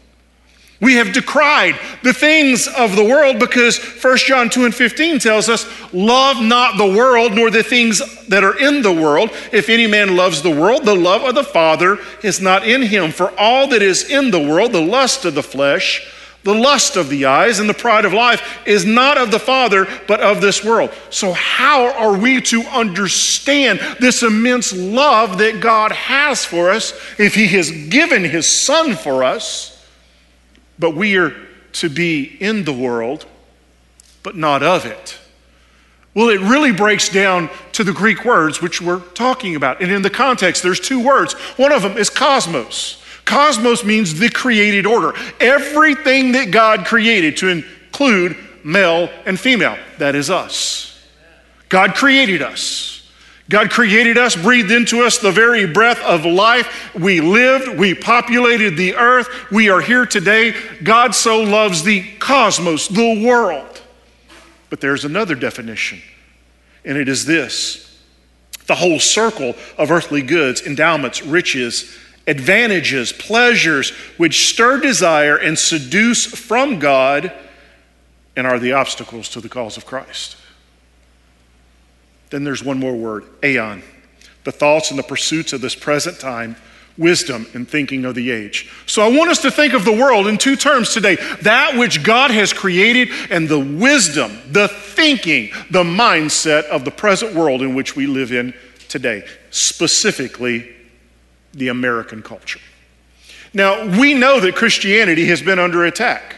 We 0.82 0.96
have 0.96 1.14
decried 1.14 1.80
the 2.04 2.14
things 2.14 2.68
of 2.68 2.98
the 2.98 3.04
world 3.04 3.40
because 3.40 3.78
1 3.78 4.18
John 4.18 4.50
2 4.50 4.66
and 4.66 4.76
15 4.76 5.20
tells 5.20 5.48
us, 5.48 5.66
Love 5.94 6.42
not 6.42 6.78
the 6.78 6.86
world 6.86 7.34
nor 7.34 7.50
the 7.50 7.64
things 7.64 8.02
that 8.28 8.44
are 8.44 8.58
in 8.60 8.82
the 8.82 8.92
world. 8.92 9.30
If 9.54 9.70
any 9.70 9.88
man 9.88 10.18
loves 10.18 10.42
the 10.42 10.52
world, 10.52 10.84
the 10.84 10.96
love 10.96 11.24
of 11.24 11.34
the 11.34 11.46
Father 11.46 12.00
is 12.24 12.42
not 12.42 12.68
in 12.68 12.82
him. 12.82 13.12
For 13.12 13.32
all 13.40 13.68
that 13.70 13.82
is 13.82 14.10
in 14.10 14.32
the 14.32 14.40
world, 14.40 14.74
the 14.74 14.82
lust 14.82 15.24
of 15.24 15.34
the 15.34 15.44
flesh, 15.44 16.12
the 16.44 16.54
lust 16.54 16.98
of 16.98 17.08
the 17.08 17.26
eyes, 17.26 17.60
and 17.60 17.70
the 17.70 17.74
pride 17.74 18.04
of 18.04 18.12
life, 18.12 18.62
is 18.68 18.84
not 18.84 19.18
of 19.18 19.32
the 19.32 19.40
Father, 19.40 19.88
but 20.10 20.20
of 20.20 20.42
this 20.42 20.64
world. 20.64 20.92
So, 21.10 21.32
how 21.32 21.94
are 21.94 22.18
we 22.18 22.42
to 22.42 22.62
understand 22.64 23.80
this 24.02 24.24
immense 24.24 24.74
love 24.74 25.38
that 25.38 25.62
God 25.62 25.94
has 25.94 26.44
for 26.44 26.70
us 26.70 26.92
if 27.18 27.34
He 27.34 27.48
has 27.48 27.72
given 27.72 28.26
His 28.26 28.46
Son 28.46 28.96
for 28.96 29.24
us? 29.24 29.75
But 30.78 30.96
we 30.96 31.18
are 31.18 31.36
to 31.74 31.90
be 31.90 32.24
in 32.40 32.64
the 32.64 32.74
world, 32.74 33.26
but 34.24 34.36
not 34.36 34.64
of 34.64 34.86
it. 34.86 35.18
Well, 36.14 36.30
it 36.30 36.40
really 36.40 36.72
breaks 36.72 37.10
down 37.10 37.50
to 37.74 37.84
the 37.84 37.92
Greek 37.92 38.24
words 38.24 38.62
which 38.62 38.82
we're 38.82 39.02
talking 39.02 39.56
about. 39.56 39.82
And 39.82 39.92
in 39.92 40.02
the 40.02 40.10
context, 40.10 40.64
there's 40.64 40.80
two 40.80 41.04
words. 41.04 41.34
One 41.58 41.74
of 41.74 41.82
them 41.82 41.98
is 41.98 42.10
cosmos. 42.10 43.04
Cosmos 43.26 43.84
means 43.84 44.18
the 44.18 44.30
created 44.30 44.86
order. 44.86 45.14
Everything 45.42 46.32
that 46.34 46.52
God 46.52 46.86
created 46.86 47.36
to 47.38 47.50
include 47.50 48.38
male 48.64 49.10
and 49.26 49.38
female, 49.38 49.78
that 49.98 50.16
is 50.16 50.30
us. 50.30 51.06
God 51.68 51.96
created 51.96 52.42
us. 52.42 52.95
God 53.50 53.70
created 53.70 54.18
us, 54.18 54.36
breathed 54.36 54.72
into 54.72 55.04
us 55.04 55.20
the 55.20 55.32
very 55.32 55.68
breath 55.68 56.02
of 56.02 56.26
life. 56.26 56.94
We 56.96 57.22
lived, 57.22 57.78
we 57.78 57.94
populated 57.94 58.76
the 58.76 58.96
earth. 58.96 59.30
We 59.52 59.70
are 59.70 59.82
here 59.82 60.06
today. 60.06 60.56
God 60.84 61.14
so 61.14 61.42
loves 61.42 61.84
the 61.84 62.04
cosmos, 62.18 62.88
the 62.88 63.24
world. 63.24 63.82
But 64.72 64.82
there's 64.82 65.06
another 65.06 65.36
definition, 65.36 66.02
and 66.84 66.98
it 66.98 67.08
is 67.08 67.26
this 67.26 67.84
the 68.66 68.76
whole 68.76 69.00
circle 69.00 69.54
of 69.78 69.92
earthly 69.92 70.24
goods, 70.24 70.64
endowments, 70.66 71.22
riches, 71.22 71.96
advantages, 72.26 73.14
pleasures, 73.14 73.92
which 74.18 74.50
stir 74.50 74.80
desire 74.80 75.38
and 75.38 75.58
seduce 75.58 76.26
from 76.26 76.80
God 76.80 77.32
and 78.36 78.48
are 78.48 78.58
the 78.58 78.74
obstacles 78.74 79.30
to 79.30 79.40
the 79.40 79.50
cause 79.50 79.78
of 79.78 79.86
Christ. 79.86 80.38
Then 82.30 82.44
there's 82.44 82.64
one 82.64 82.80
more 82.80 82.96
word 82.96 83.26
aeon. 83.44 83.84
The 84.44 84.52
thoughts 84.52 84.90
and 84.90 85.00
the 85.00 85.04
pursuits 85.04 85.54
of 85.54 85.62
this 85.62 85.76
present 85.76 86.20
time, 86.20 86.56
wisdom 86.98 87.46
and 87.54 87.68
thinking 87.68 88.06
of 88.06 88.16
the 88.16 88.32
age. 88.32 88.72
So 88.86 89.02
I 89.02 89.10
want 89.10 89.30
us 89.30 89.42
to 89.42 89.52
think 89.52 89.74
of 89.74 89.86
the 89.86 89.92
world 89.92 90.28
in 90.28 90.38
two 90.38 90.56
terms 90.56 90.94
today 90.94 91.16
that 91.42 91.78
which 91.78 92.04
God 92.04 92.32
has 92.32 92.54
created 92.54 93.10
and 93.30 93.50
the 93.50 93.60
wisdom, 93.60 94.40
the 94.52 94.68
thinking, 94.68 95.52
the 95.72 95.84
mindset 95.84 96.64
of 96.66 96.86
the 96.86 96.92
present 96.92 97.34
world 97.34 97.62
in 97.62 97.76
which 97.76 97.96
we 97.96 98.08
live 98.08 98.32
in 98.32 98.54
today, 98.88 99.26
specifically 99.50 100.74
the 101.54 101.68
American 101.70 102.22
culture. 102.22 102.60
Now, 103.54 103.88
we 104.00 104.14
know 104.14 104.40
that 104.42 104.56
Christianity 104.56 105.26
has 105.28 105.42
been 105.42 105.60
under 105.60 105.86
attack. 105.86 106.36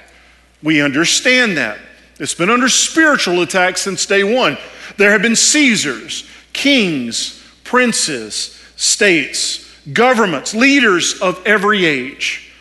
We 0.62 0.82
understand 0.82 1.58
that. 1.58 1.79
It's 2.20 2.34
been 2.34 2.50
under 2.50 2.70
spiritual 2.70 3.41
attack 3.41 3.77
since 3.77 4.06
day 4.06 4.24
one. 4.24 4.58
There 4.96 5.12
have 5.12 5.22
been 5.22 5.36
Caesars, 5.36 6.27
kings, 6.53 7.44
princes, 7.63 8.58
states, 8.77 9.70
governments, 9.91 10.53
leaders 10.53 11.20
of 11.22 11.46
every 11.46 11.86
age. 11.86 12.51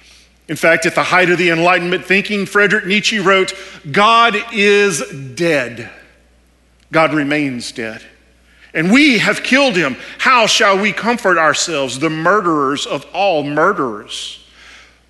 In 0.48 0.56
fact, 0.56 0.86
at 0.86 0.94
the 0.94 1.02
height 1.02 1.30
of 1.30 1.38
the 1.38 1.50
Enlightenment 1.50 2.04
thinking, 2.04 2.46
Friedrich 2.46 2.86
Nietzsche 2.86 3.18
wrote, 3.18 3.52
God 3.90 4.36
is 4.52 5.02
dead. 5.34 5.90
God 6.92 7.14
remains 7.14 7.72
dead. 7.72 8.02
And 8.72 8.92
we 8.92 9.18
have 9.18 9.42
killed 9.42 9.76
him. 9.76 9.96
How 10.18 10.46
shall 10.46 10.78
we 10.78 10.92
comfort 10.92 11.38
ourselves, 11.38 11.98
the 11.98 12.10
murderers 12.10 12.86
of 12.86 13.06
all 13.12 13.42
murderers? 13.42 14.44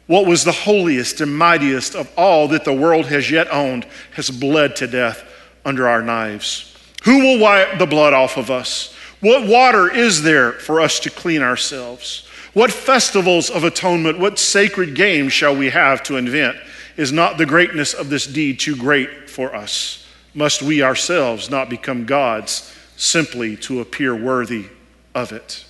What 0.06 0.26
was 0.26 0.44
the 0.44 0.52
holiest 0.52 1.20
and 1.20 1.36
mightiest 1.36 1.96
of 1.96 2.10
all 2.16 2.48
that 2.48 2.64
the 2.64 2.72
world 2.72 3.06
has 3.06 3.30
yet 3.30 3.52
owned 3.52 3.84
has 4.12 4.30
bled 4.30 4.76
to 4.76 4.86
death 4.86 5.24
under 5.64 5.88
our 5.88 6.00
knives. 6.00 6.75
Who 7.06 7.20
will 7.20 7.38
wipe 7.38 7.78
the 7.78 7.86
blood 7.86 8.14
off 8.14 8.36
of 8.36 8.50
us? 8.50 8.92
What 9.20 9.46
water 9.46 9.88
is 9.88 10.22
there 10.24 10.52
for 10.52 10.80
us 10.80 10.98
to 11.00 11.10
clean 11.10 11.40
ourselves? 11.40 12.26
What 12.52 12.72
festivals 12.72 13.48
of 13.48 13.62
atonement, 13.62 14.18
what 14.18 14.40
sacred 14.40 14.96
games 14.96 15.32
shall 15.32 15.56
we 15.56 15.70
have 15.70 16.02
to 16.04 16.16
invent? 16.16 16.56
Is 16.96 17.12
not 17.12 17.38
the 17.38 17.46
greatness 17.46 17.94
of 17.94 18.10
this 18.10 18.26
deed 18.26 18.58
too 18.58 18.74
great 18.74 19.30
for 19.30 19.54
us? 19.54 20.04
Must 20.34 20.62
we 20.62 20.82
ourselves 20.82 21.48
not 21.48 21.70
become 21.70 22.06
gods 22.06 22.74
simply 22.96 23.56
to 23.58 23.80
appear 23.80 24.16
worthy 24.16 24.66
of 25.14 25.30
it? 25.30 25.64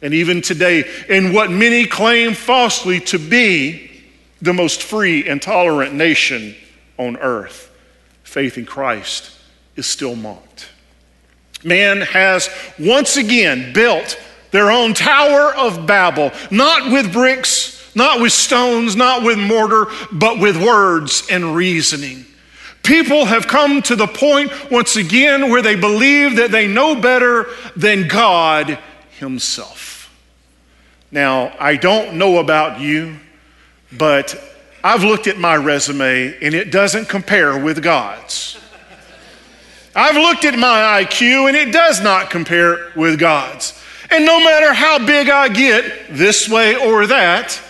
And 0.00 0.14
even 0.14 0.40
today, 0.40 0.84
in 1.10 1.34
what 1.34 1.50
many 1.50 1.84
claim 1.84 2.32
falsely 2.32 3.00
to 3.00 3.18
be 3.18 3.90
the 4.40 4.54
most 4.54 4.82
free 4.82 5.28
and 5.28 5.42
tolerant 5.42 5.92
nation 5.92 6.54
on 6.96 7.18
earth, 7.18 7.70
faith 8.24 8.56
in 8.56 8.64
Christ 8.64 9.35
is 9.76 9.86
still 9.86 10.16
mocked. 10.16 10.68
Man 11.62 12.00
has 12.00 12.50
once 12.78 13.16
again 13.16 13.72
built 13.72 14.18
their 14.50 14.70
own 14.70 14.94
Tower 14.94 15.54
of 15.54 15.86
Babel, 15.86 16.32
not 16.50 16.90
with 16.90 17.12
bricks, 17.12 17.94
not 17.94 18.20
with 18.20 18.32
stones, 18.32 18.94
not 18.94 19.22
with 19.22 19.38
mortar, 19.38 19.86
but 20.12 20.38
with 20.38 20.62
words 20.62 21.26
and 21.30 21.54
reasoning. 21.54 22.24
People 22.82 23.24
have 23.24 23.48
come 23.48 23.82
to 23.82 23.96
the 23.96 24.06
point 24.06 24.52
once 24.70 24.94
again 24.94 25.50
where 25.50 25.62
they 25.62 25.74
believe 25.74 26.36
that 26.36 26.52
they 26.52 26.68
know 26.68 26.94
better 26.94 27.46
than 27.74 28.06
God 28.06 28.78
Himself. 29.18 30.14
Now, 31.10 31.52
I 31.58 31.76
don't 31.76 32.16
know 32.16 32.38
about 32.38 32.80
you, 32.80 33.16
but 33.92 34.40
I've 34.84 35.02
looked 35.02 35.26
at 35.26 35.38
my 35.38 35.56
resume 35.56 36.36
and 36.40 36.54
it 36.54 36.70
doesn't 36.70 37.08
compare 37.08 37.58
with 37.58 37.82
God's. 37.82 38.56
I've 39.96 40.16
looked 40.16 40.44
at 40.44 40.58
my 40.58 41.02
IQ 41.02 41.48
and 41.48 41.56
it 41.56 41.72
does 41.72 42.02
not 42.02 42.28
compare 42.28 42.92
with 42.94 43.18
God's. 43.18 43.82
And 44.10 44.26
no 44.26 44.38
matter 44.38 44.74
how 44.74 45.04
big 45.04 45.30
I 45.30 45.48
get, 45.48 46.08
this 46.10 46.48
way 46.48 46.76
or 46.76 47.06
that, 47.06 47.60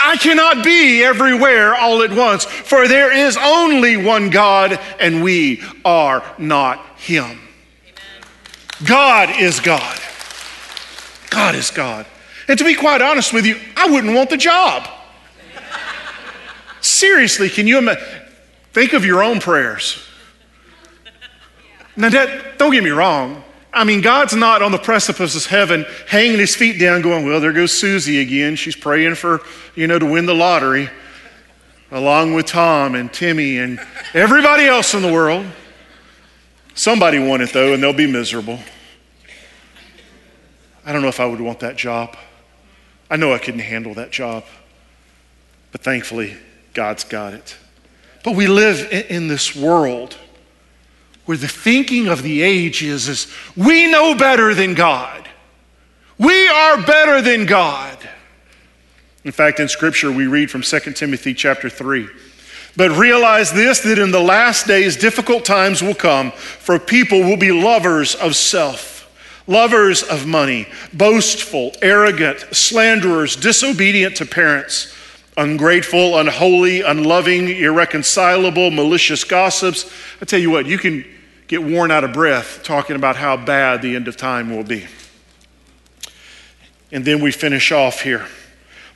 I 0.00 0.16
cannot 0.16 0.64
be 0.64 1.02
everywhere 1.02 1.74
all 1.74 2.02
at 2.02 2.12
once, 2.12 2.44
for 2.44 2.88
there 2.88 3.12
is 3.12 3.38
only 3.40 3.96
one 3.96 4.30
God 4.30 4.78
and 5.00 5.22
we 5.22 5.62
are 5.84 6.24
not 6.38 6.84
Him. 6.98 7.40
God 8.84 9.30
is 9.40 9.60
God. 9.60 9.98
God 11.30 11.54
is 11.54 11.70
God. 11.70 12.04
And 12.48 12.58
to 12.58 12.64
be 12.64 12.74
quite 12.74 13.00
honest 13.00 13.32
with 13.32 13.46
you, 13.46 13.58
I 13.76 13.88
wouldn't 13.88 14.14
want 14.14 14.28
the 14.28 14.36
job. 14.36 14.88
Seriously, 16.80 17.48
can 17.48 17.66
you 17.66 17.78
imagine? 17.78 18.04
Think 18.72 18.92
of 18.92 19.04
your 19.04 19.22
own 19.22 19.38
prayers. 19.40 20.04
Now, 21.96 22.08
that, 22.08 22.58
don't 22.58 22.72
get 22.72 22.82
me 22.82 22.90
wrong. 22.90 23.44
I 23.72 23.84
mean, 23.84 24.00
God's 24.00 24.34
not 24.34 24.62
on 24.62 24.70
the 24.70 24.78
precipice 24.78 25.34
of 25.34 25.46
heaven 25.46 25.84
hanging 26.06 26.38
his 26.38 26.54
feet 26.54 26.78
down 26.78 27.02
going, 27.02 27.26
well, 27.26 27.40
there 27.40 27.52
goes 27.52 27.72
Susie 27.72 28.20
again. 28.20 28.54
She's 28.54 28.76
praying 28.76 29.16
for, 29.16 29.40
you 29.74 29.86
know, 29.86 29.98
to 29.98 30.06
win 30.06 30.26
the 30.26 30.34
lottery, 30.34 30.88
along 31.90 32.34
with 32.34 32.46
Tom 32.46 32.94
and 32.94 33.12
Timmy 33.12 33.58
and 33.58 33.80
everybody 34.12 34.64
else 34.64 34.94
in 34.94 35.02
the 35.02 35.12
world. 35.12 35.44
Somebody 36.74 37.18
won 37.18 37.40
it, 37.40 37.52
though, 37.52 37.74
and 37.74 37.82
they'll 37.82 37.92
be 37.92 38.10
miserable. 38.10 38.58
I 40.86 40.92
don't 40.92 41.02
know 41.02 41.08
if 41.08 41.20
I 41.20 41.26
would 41.26 41.40
want 41.40 41.60
that 41.60 41.76
job. 41.76 42.16
I 43.10 43.16
know 43.16 43.32
I 43.32 43.38
couldn't 43.38 43.60
handle 43.60 43.94
that 43.94 44.10
job. 44.10 44.44
But 45.72 45.82
thankfully, 45.82 46.36
God's 46.74 47.04
got 47.04 47.34
it. 47.34 47.56
But 48.22 48.36
we 48.36 48.46
live 48.46 48.90
in 49.10 49.28
this 49.28 49.56
world 49.56 50.16
where 51.24 51.36
the 51.36 51.48
thinking 51.48 52.08
of 52.08 52.22
the 52.22 52.42
age 52.42 52.82
is, 52.82 53.08
is 53.08 53.32
we 53.56 53.90
know 53.90 54.14
better 54.14 54.54
than 54.54 54.74
God. 54.74 55.28
We 56.18 56.48
are 56.48 56.82
better 56.82 57.20
than 57.22 57.46
God. 57.46 57.98
In 59.24 59.32
fact, 59.32 59.58
in 59.58 59.68
Scripture, 59.68 60.12
we 60.12 60.26
read 60.26 60.50
from 60.50 60.62
2 60.62 60.80
Timothy 60.92 61.32
chapter 61.34 61.70
3. 61.70 62.08
But 62.76 62.90
realize 62.90 63.52
this 63.52 63.80
that 63.80 63.98
in 63.98 64.10
the 64.10 64.20
last 64.20 64.66
days, 64.66 64.96
difficult 64.96 65.44
times 65.44 65.82
will 65.82 65.94
come, 65.94 66.32
for 66.32 66.78
people 66.78 67.20
will 67.20 67.36
be 67.36 67.52
lovers 67.52 68.14
of 68.16 68.36
self, 68.36 69.08
lovers 69.46 70.02
of 70.02 70.26
money, 70.26 70.66
boastful, 70.92 71.72
arrogant, 71.80 72.40
slanderers, 72.52 73.36
disobedient 73.36 74.16
to 74.16 74.26
parents, 74.26 74.94
ungrateful, 75.36 76.18
unholy, 76.18 76.82
unloving, 76.82 77.48
irreconcilable, 77.48 78.70
malicious 78.70 79.24
gossips. 79.24 79.90
I 80.20 80.24
tell 80.24 80.40
you 80.40 80.50
what, 80.50 80.66
you 80.66 80.78
can 80.78 81.04
get 81.46 81.62
worn 81.62 81.90
out 81.90 82.04
of 82.04 82.12
breath 82.12 82.62
talking 82.62 82.96
about 82.96 83.16
how 83.16 83.36
bad 83.36 83.82
the 83.82 83.96
end 83.96 84.08
of 84.08 84.16
time 84.16 84.54
will 84.54 84.64
be. 84.64 84.86
And 86.92 87.04
then 87.04 87.20
we 87.20 87.32
finish 87.32 87.72
off 87.72 88.02
here 88.02 88.26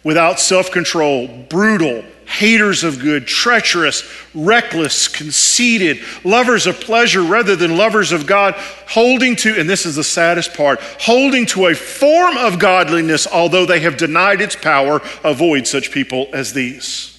without 0.05 0.39
self 0.39 0.71
control, 0.71 1.27
brutal, 1.27 2.05
haters 2.25 2.85
of 2.85 3.01
good, 3.01 3.27
treacherous, 3.27 4.09
reckless, 4.35 5.09
conceited, 5.09 5.99
lovers 6.25 6.67
of 6.67 6.81
pleasure 6.81 7.23
rather 7.23 7.57
than 7.57 7.77
lovers 7.77 8.13
of 8.13 8.27
God, 8.27 8.55
holding 8.89 9.35
to, 9.37 9.59
and 9.59 9.69
this 9.69 9.87
is 9.87 9.97
the 9.97 10.05
saddest 10.05 10.55
part, 10.55 10.81
holding 11.01 11.47
to 11.47 11.67
a 11.67 11.75
form 11.75 12.37
of 12.37 12.59
godliness, 12.59 13.27
although 13.27 13.67
they 13.67 13.81
have 13.81 13.97
denied 13.97 14.41
its 14.41 14.55
power, 14.55 15.01
avoid 15.25 15.67
such 15.67 15.91
people 15.91 16.29
as 16.33 16.53
these. 16.53 17.18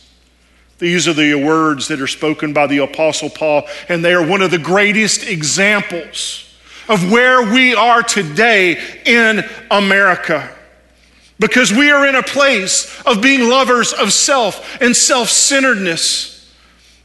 These 0.80 1.10
are 1.10 1.14
the 1.14 1.36
words 1.36 1.90
that 1.90 2.02
are 2.02 2.08
spoken 2.08 2.54
by 2.54 2.68
the 2.68 2.78
Apostle 2.80 3.30
Paul, 3.30 3.68
and 3.90 4.04
they 4.04 4.14
are 4.14 4.26
one 4.26 4.42
of 4.42 4.50
the 4.50 4.58
greatest 4.58 5.28
examples 5.28 6.46
of 6.88 7.12
where 7.12 7.54
we 7.54 7.76
are 7.76 8.02
today 8.02 8.82
in 9.06 9.44
America. 9.70 10.50
Because 11.38 11.72
we 11.72 11.92
are 11.92 12.08
in 12.08 12.16
a 12.16 12.24
place 12.24 13.02
of 13.06 13.22
being 13.22 13.48
lovers 13.48 13.94
of 13.94 14.12
self 14.12 14.82
and 14.82 14.96
self 14.96 15.30
centeredness. 15.30 16.36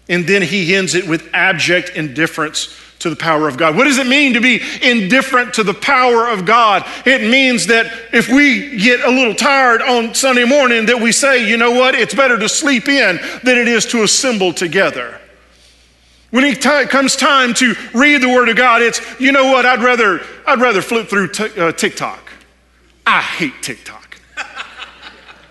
And 0.09 0.27
then 0.27 0.43
he 0.43 0.75
ends 0.75 0.95
it 0.95 1.07
with 1.07 1.29
abject 1.33 1.91
indifference 1.91 2.67
to 3.05 3.11
the 3.11 3.17
power 3.17 3.49
of 3.49 3.59
God. 3.59 3.77
What 3.77 3.85
does 3.85 3.99
it 3.99 4.07
mean 4.07 4.33
to 4.33 4.41
be 4.41 4.63
indifferent 4.81 5.53
to 5.55 5.63
the 5.63 5.75
power 5.75 6.27
of 6.27 6.47
God? 6.47 6.87
It 7.05 7.21
means 7.31 7.67
that 7.67 7.93
if 8.15 8.31
we 8.31 8.79
get 8.79 9.01
a 9.01 9.11
little 9.11 9.35
tired 9.35 9.83
on 9.83 10.15
Sunday 10.15 10.45
morning, 10.45 10.87
that 10.87 10.99
we 10.99 11.13
say, 11.13 11.47
you 11.47 11.59
know 11.59 11.73
what, 11.73 11.95
it's 11.95 12.15
better 12.15 12.39
to 12.39 12.49
sleep 12.49 12.89
in 12.89 13.21
than 13.43 13.59
it 13.59 13.69
is 13.69 13.85
to 13.87 14.05
assemble 14.05 14.55
together. 14.55 15.21
When 16.31 16.45
it 16.45 16.63
t- 16.63 16.87
comes 16.87 17.15
time 17.15 17.53
to 17.55 17.75
read 17.93 18.23
the 18.23 18.31
Word 18.31 18.49
of 18.49 18.57
God, 18.57 18.81
it's, 18.81 19.03
you 19.21 19.33
know 19.33 19.53
what, 19.53 19.67
I'd 19.67 19.83
rather, 19.83 20.23
I'd 20.47 20.63
rather 20.63 20.81
flip 20.81 21.07
through 21.09 21.29
t- 21.29 21.61
uh, 21.61 21.73
TikTok. 21.73 22.33
I 23.07 23.21
hate 23.21 23.63
TikTok. 23.63 24.19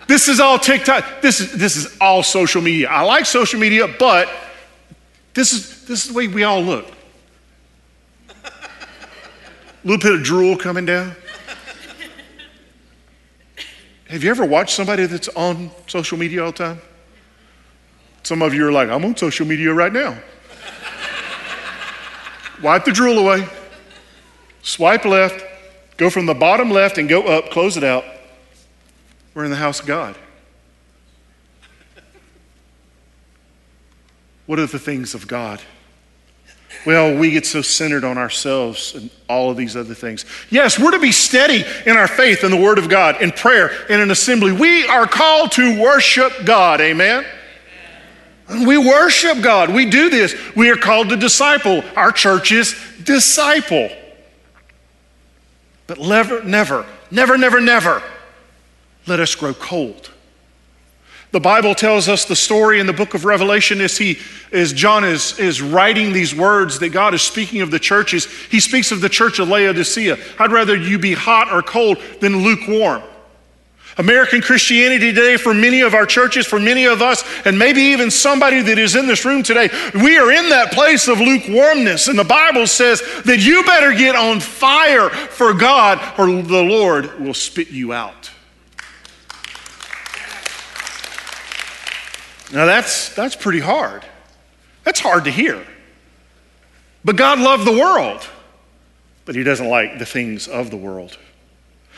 This 0.07 0.27
is 0.27 0.39
all 0.41 0.59
TikTok. 0.59 1.21
This 1.21 1.39
is, 1.39 1.53
this 1.53 1.77
is 1.77 1.97
all 2.01 2.23
social 2.23 2.61
media. 2.61 2.89
I 2.89 3.03
like 3.03 3.25
social 3.25 3.59
media, 3.59 3.87
but 3.87 4.27
this 5.33 5.53
is, 5.53 5.85
this 5.85 6.03
is 6.03 6.11
the 6.11 6.17
way 6.17 6.27
we 6.27 6.43
all 6.43 6.61
look. 6.61 6.87
Little 9.83 9.97
bit 9.97 10.19
of 10.19 10.23
drool 10.23 10.55
coming 10.55 10.85
down. 10.85 11.15
Have 14.07 14.23
you 14.23 14.29
ever 14.29 14.45
watched 14.45 14.75
somebody 14.75 15.05
that's 15.07 15.27
on 15.29 15.71
social 15.87 16.17
media 16.17 16.45
all 16.45 16.51
the 16.51 16.57
time? 16.57 16.81
Some 18.21 18.41
of 18.41 18.53
you 18.53 18.67
are 18.67 18.71
like, 18.71 18.89
I'm 18.89 19.03
on 19.03 19.17
social 19.17 19.45
media 19.45 19.73
right 19.73 19.91
now. 19.91 20.17
Wipe 22.61 22.85
the 22.85 22.91
drool 22.91 23.17
away, 23.17 23.45
swipe 24.61 25.03
left, 25.03 25.43
go 25.97 26.09
from 26.09 26.25
the 26.25 26.33
bottom 26.33 26.71
left 26.71 26.97
and 26.97 27.09
go 27.09 27.23
up, 27.23 27.49
close 27.49 27.75
it 27.75 27.83
out. 27.83 28.05
We're 29.33 29.43
in 29.43 29.49
the 29.49 29.57
house 29.57 29.81
of 29.81 29.85
God. 29.85 30.15
What 34.45 34.59
are 34.59 34.67
the 34.67 34.79
things 34.79 35.13
of 35.13 35.27
God? 35.27 35.61
Well, 36.85 37.17
we 37.17 37.31
get 37.31 37.45
so 37.45 37.61
centered 37.61 38.03
on 38.03 38.17
ourselves 38.17 38.93
and 38.95 39.09
all 39.29 39.49
of 39.49 39.57
these 39.57 39.75
other 39.75 39.93
things. 39.93 40.25
Yes, 40.49 40.77
we're 40.77 40.91
to 40.91 40.99
be 40.99 41.11
steady 41.11 41.63
in 41.85 41.95
our 41.95 42.07
faith 42.07 42.43
in 42.43 42.51
the 42.51 42.61
Word 42.61 42.77
of 42.77 42.89
God, 42.89 43.21
in 43.21 43.31
prayer, 43.31 43.71
in 43.87 44.01
an 44.01 44.11
assembly. 44.11 44.51
We 44.51 44.85
are 44.87 45.07
called 45.07 45.53
to 45.53 45.81
worship 45.81 46.33
God. 46.45 46.81
Amen? 46.81 47.25
Amen. 48.49 48.67
We 48.67 48.77
worship 48.77 49.41
God. 49.41 49.69
We 49.69 49.89
do 49.89 50.09
this. 50.09 50.35
We 50.55 50.69
are 50.69 50.75
called 50.75 51.09
to 51.09 51.15
disciple. 51.15 51.83
Our 51.95 52.11
church 52.11 52.51
is 52.51 52.75
disciple. 53.03 53.89
But 55.87 55.99
never, 55.99 56.43
never, 56.43 56.85
never, 57.11 57.37
never, 57.37 57.61
never 57.61 58.03
let 59.07 59.19
us 59.19 59.35
grow 59.35 59.53
cold. 59.53 60.11
The 61.33 61.39
Bible 61.39 61.73
tells 61.73 62.07
us 62.07 62.25
the 62.25 62.35
story 62.35 62.79
in 62.79 62.85
the 62.85 62.93
book 62.93 63.15
of 63.15 63.25
Revelation 63.25 63.81
as 63.81 63.97
he 63.97 64.19
as 64.51 64.71
John 64.71 65.03
is, 65.03 65.39
is 65.39 65.63
writing 65.63 66.13
these 66.13 66.35
words 66.35 66.77
that 66.77 66.89
God 66.89 67.15
is 67.15 67.23
speaking 67.23 67.61
of 67.61 67.71
the 67.71 67.79
churches. 67.79 68.27
He 68.51 68.59
speaks 68.59 68.91
of 68.91 69.01
the 69.01 69.09
church 69.09 69.39
of 69.39 69.49
Laodicea. 69.49 70.19
I'd 70.37 70.51
rather 70.51 70.75
you 70.75 70.99
be 70.99 71.15
hot 71.15 71.51
or 71.51 71.63
cold 71.63 71.97
than 72.21 72.43
lukewarm. 72.43 73.01
American 73.97 74.41
Christianity 74.41 75.11
today, 75.11 75.37
for 75.37 75.55
many 75.55 75.81
of 75.81 75.95
our 75.95 76.05
churches, 76.05 76.45
for 76.45 76.59
many 76.59 76.85
of 76.85 77.01
us, 77.01 77.23
and 77.45 77.57
maybe 77.57 77.81
even 77.81 78.11
somebody 78.11 78.61
that 78.61 78.77
is 78.77 78.95
in 78.95 79.07
this 79.07 79.25
room 79.25 79.41
today, 79.41 79.69
we 79.95 80.19
are 80.19 80.31
in 80.31 80.49
that 80.49 80.71
place 80.71 81.07
of 81.07 81.19
lukewarmness. 81.19 82.09
And 82.09 82.17
the 82.17 82.23
Bible 82.23 82.67
says 82.67 83.01
that 83.25 83.39
you 83.39 83.63
better 83.63 83.91
get 83.91 84.15
on 84.15 84.39
fire 84.39 85.09
for 85.09 85.55
God 85.55 85.99
or 86.19 86.27
the 86.27 86.61
Lord 86.61 87.19
will 87.19 87.33
spit 87.33 87.71
you 87.71 87.91
out. 87.91 88.22
Now 92.53 92.67
that's, 92.67 93.09
that's 93.15 93.35
pretty 93.35 93.59
hard. 93.59 94.05
That's 94.83 94.99
hard 94.99 95.23
to 95.23 95.31
hear. 95.31 95.65
But 97.03 97.15
God 97.15 97.39
loved 97.39 97.65
the 97.65 97.71
world, 97.71 98.27
but 99.25 99.35
He 99.35 99.43
doesn't 99.43 99.67
like 99.67 99.97
the 99.97 100.05
things 100.05 100.47
of 100.47 100.69
the 100.69 100.77
world. 100.77 101.17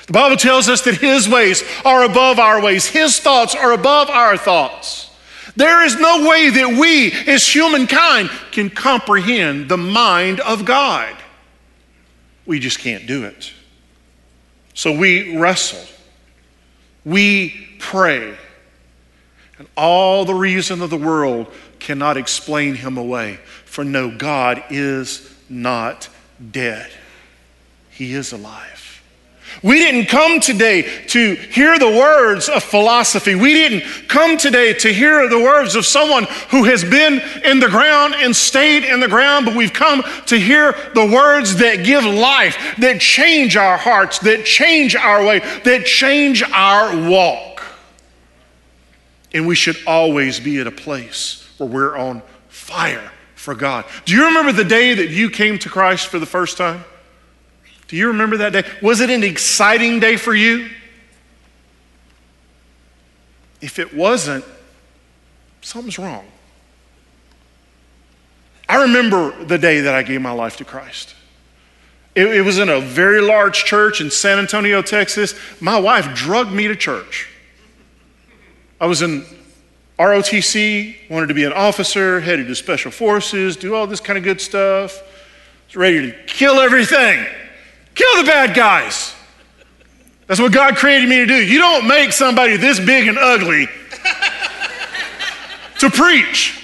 The 0.07 0.13
Bible 0.13 0.37
tells 0.37 0.69
us 0.69 0.81
that 0.83 0.95
His 0.95 1.27
ways 1.27 1.63
are 1.83 2.03
above 2.03 2.39
our 2.39 2.61
ways, 2.61 2.85
His 2.85 3.19
thoughts 3.19 3.53
are 3.53 3.73
above 3.73 4.09
our 4.09 4.37
thoughts. 4.37 5.11
There 5.57 5.83
is 5.85 5.99
no 5.99 6.27
way 6.27 6.49
that 6.49 6.77
we, 6.79 7.11
as 7.27 7.47
humankind, 7.47 8.29
can 8.51 8.69
comprehend 8.69 9.69
the 9.69 9.77
mind 9.77 10.39
of 10.39 10.65
God. 10.65 11.15
We 12.45 12.59
just 12.59 12.79
can't 12.79 13.07
do 13.07 13.25
it. 13.25 13.51
So 14.73 14.97
we 14.97 15.37
wrestle, 15.37 15.83
we 17.05 17.67
pray, 17.79 18.35
and 19.57 19.67
all 19.77 20.25
the 20.25 20.33
reason 20.33 20.81
of 20.81 20.89
the 20.89 20.97
world 20.97 21.51
cannot 21.79 22.17
explain 22.17 22.75
him 22.75 22.97
away. 22.97 23.39
For 23.65 23.83
no, 23.83 24.15
God 24.15 24.63
is 24.69 25.33
not 25.49 26.09
dead, 26.51 26.91
he 27.89 28.13
is 28.13 28.31
alive. 28.31 28.85
We 29.63 29.79
didn't 29.79 30.07
come 30.07 30.41
today 30.41 30.81
to 31.07 31.35
hear 31.35 31.79
the 31.79 31.87
words 31.87 32.49
of 32.49 32.63
philosophy. 32.63 33.35
We 33.35 33.53
didn't 33.53 34.09
come 34.09 34.37
today 34.37 34.73
to 34.73 34.93
hear 34.93 35.29
the 35.29 35.39
words 35.39 35.75
of 35.75 35.85
someone 35.85 36.25
who 36.49 36.65
has 36.65 36.83
been 36.83 37.21
in 37.43 37.59
the 37.59 37.69
ground 37.69 38.15
and 38.15 38.35
stayed 38.35 38.83
in 38.83 38.99
the 38.99 39.07
ground, 39.07 39.45
but 39.45 39.55
we've 39.55 39.73
come 39.73 40.03
to 40.27 40.37
hear 40.37 40.73
the 40.93 41.05
words 41.05 41.55
that 41.57 41.85
give 41.85 42.03
life, 42.03 42.57
that 42.79 42.99
change 42.99 43.55
our 43.55 43.77
hearts, 43.77 44.19
that 44.19 44.45
change 44.45 44.95
our 44.95 45.23
way, 45.23 45.39
that 45.63 45.85
change 45.85 46.43
our 46.43 47.09
walk. 47.09 47.54
And 49.35 49.45
we 49.45 49.53
should 49.53 49.75
always 49.85 50.39
be 50.39 50.61
at 50.61 50.65
a 50.65 50.71
place 50.71 51.45
where 51.57 51.67
we're 51.67 51.97
on 51.97 52.21
fire 52.47 53.11
for 53.35 53.53
God. 53.53 53.83
Do 54.05 54.15
you 54.15 54.27
remember 54.27 54.53
the 54.53 54.63
day 54.63 54.93
that 54.93 55.09
you 55.09 55.29
came 55.29 55.59
to 55.59 55.69
Christ 55.69 56.07
for 56.07 56.19
the 56.19 56.25
first 56.25 56.57
time? 56.57 56.85
Do 57.89 57.97
you 57.97 58.07
remember 58.07 58.37
that 58.37 58.53
day? 58.53 58.63
Was 58.81 59.01
it 59.01 59.09
an 59.09 59.25
exciting 59.25 59.99
day 59.99 60.15
for 60.15 60.33
you? 60.33 60.69
If 63.59 63.77
it 63.77 63.93
wasn't, 63.93 64.45
something's 65.61 65.99
wrong. 65.99 66.25
I 68.69 68.83
remember 68.83 69.43
the 69.43 69.57
day 69.57 69.81
that 69.81 69.93
I 69.93 70.03
gave 70.03 70.21
my 70.21 70.31
life 70.31 70.55
to 70.57 70.65
Christ. 70.65 71.13
It, 72.15 72.27
it 72.27 72.41
was 72.41 72.57
in 72.57 72.69
a 72.69 72.79
very 72.79 73.19
large 73.19 73.65
church 73.65 73.99
in 73.99 74.09
San 74.09 74.39
Antonio, 74.39 74.81
Texas. 74.81 75.35
My 75.59 75.77
wife 75.77 76.15
drugged 76.15 76.53
me 76.53 76.69
to 76.69 76.75
church. 76.75 77.27
I 78.79 78.87
was 78.87 79.01
in 79.01 79.25
ROTC, 79.97 81.09
wanted 81.09 81.27
to 81.27 81.33
be 81.33 81.45
an 81.45 81.53
officer, 81.53 82.19
headed 82.19 82.47
to 82.47 82.55
special 82.55 82.91
forces, 82.91 83.55
do 83.55 83.73
all 83.73 83.87
this 83.87 84.01
kind 84.01 84.17
of 84.17 84.23
good 84.23 84.41
stuff. 84.41 85.01
Was 85.67 85.75
ready 85.75 86.11
to 86.11 86.23
kill 86.25 86.59
everything, 86.59 87.25
kill 87.93 88.21
the 88.21 88.27
bad 88.27 88.55
guys. 88.55 89.13
That's 90.27 90.39
what 90.39 90.51
God 90.51 90.75
created 90.75 91.07
me 91.07 91.17
to 91.17 91.25
do. 91.25 91.35
You 91.35 91.59
don't 91.59 91.87
make 91.87 92.11
somebody 92.11 92.57
this 92.57 92.79
big 92.79 93.07
and 93.07 93.17
ugly 93.17 93.67
to 95.79 95.89
preach. 95.89 96.61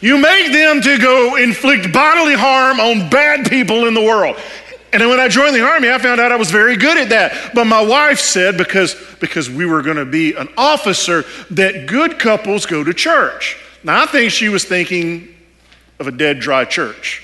You 0.00 0.18
make 0.18 0.52
them 0.52 0.80
to 0.82 0.98
go 0.98 1.36
inflict 1.36 1.92
bodily 1.92 2.34
harm 2.34 2.80
on 2.80 3.08
bad 3.08 3.48
people 3.48 3.86
in 3.86 3.94
the 3.94 4.02
world. 4.02 4.36
And 4.92 5.02
then 5.02 5.08
when 5.08 5.20
I 5.20 5.28
joined 5.28 5.54
the 5.54 5.66
army, 5.66 5.90
I 5.90 5.98
found 5.98 6.20
out 6.20 6.32
I 6.32 6.36
was 6.36 6.50
very 6.50 6.76
good 6.76 6.96
at 6.96 7.08
that. 7.10 7.54
But 7.54 7.66
my 7.66 7.84
wife 7.84 8.18
said, 8.18 8.56
because, 8.56 8.94
because 9.20 9.50
we 9.50 9.66
were 9.66 9.82
going 9.82 9.96
to 9.96 10.04
be 10.04 10.34
an 10.34 10.48
officer, 10.56 11.24
that 11.50 11.86
good 11.86 12.18
couples 12.18 12.66
go 12.66 12.84
to 12.84 12.94
church. 12.94 13.58
Now, 13.82 14.02
I 14.02 14.06
think 14.06 14.32
she 14.32 14.48
was 14.48 14.64
thinking 14.64 15.34
of 15.98 16.06
a 16.06 16.12
dead, 16.12 16.40
dry 16.40 16.64
church. 16.64 17.22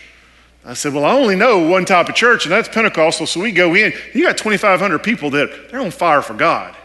I 0.64 0.74
said, 0.74 0.94
Well, 0.94 1.04
I 1.04 1.12
only 1.12 1.34
know 1.34 1.68
one 1.68 1.84
type 1.84 2.08
of 2.08 2.14
church, 2.14 2.44
and 2.44 2.52
that's 2.52 2.68
Pentecostal. 2.68 3.26
So 3.26 3.40
we 3.40 3.52
go 3.52 3.74
in. 3.74 3.92
You 4.14 4.26
got 4.26 4.38
2,500 4.38 4.98
people 5.00 5.30
that 5.30 5.70
they're 5.70 5.80
on 5.80 5.90
fire 5.90 6.22
for 6.22 6.34
God. 6.34 6.76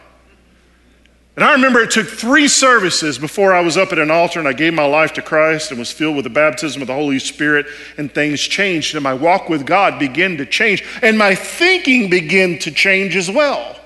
And 1.38 1.44
I 1.44 1.52
remember 1.52 1.78
it 1.78 1.92
took 1.92 2.08
three 2.08 2.48
services 2.48 3.16
before 3.16 3.54
I 3.54 3.60
was 3.60 3.76
up 3.76 3.92
at 3.92 4.00
an 4.00 4.10
altar 4.10 4.40
and 4.40 4.48
I 4.48 4.52
gave 4.52 4.74
my 4.74 4.84
life 4.84 5.12
to 5.12 5.22
Christ 5.22 5.70
and 5.70 5.78
was 5.78 5.92
filled 5.92 6.16
with 6.16 6.24
the 6.24 6.30
baptism 6.30 6.82
of 6.82 6.88
the 6.88 6.94
Holy 6.94 7.20
Spirit, 7.20 7.66
and 7.96 8.12
things 8.12 8.40
changed. 8.40 8.96
And 8.96 9.04
my 9.04 9.14
walk 9.14 9.48
with 9.48 9.64
God 9.64 10.00
began 10.00 10.36
to 10.38 10.44
change, 10.44 10.82
and 11.00 11.16
my 11.16 11.36
thinking 11.36 12.10
began 12.10 12.58
to 12.58 12.72
change 12.72 13.14
as 13.14 13.30
well. 13.30 13.78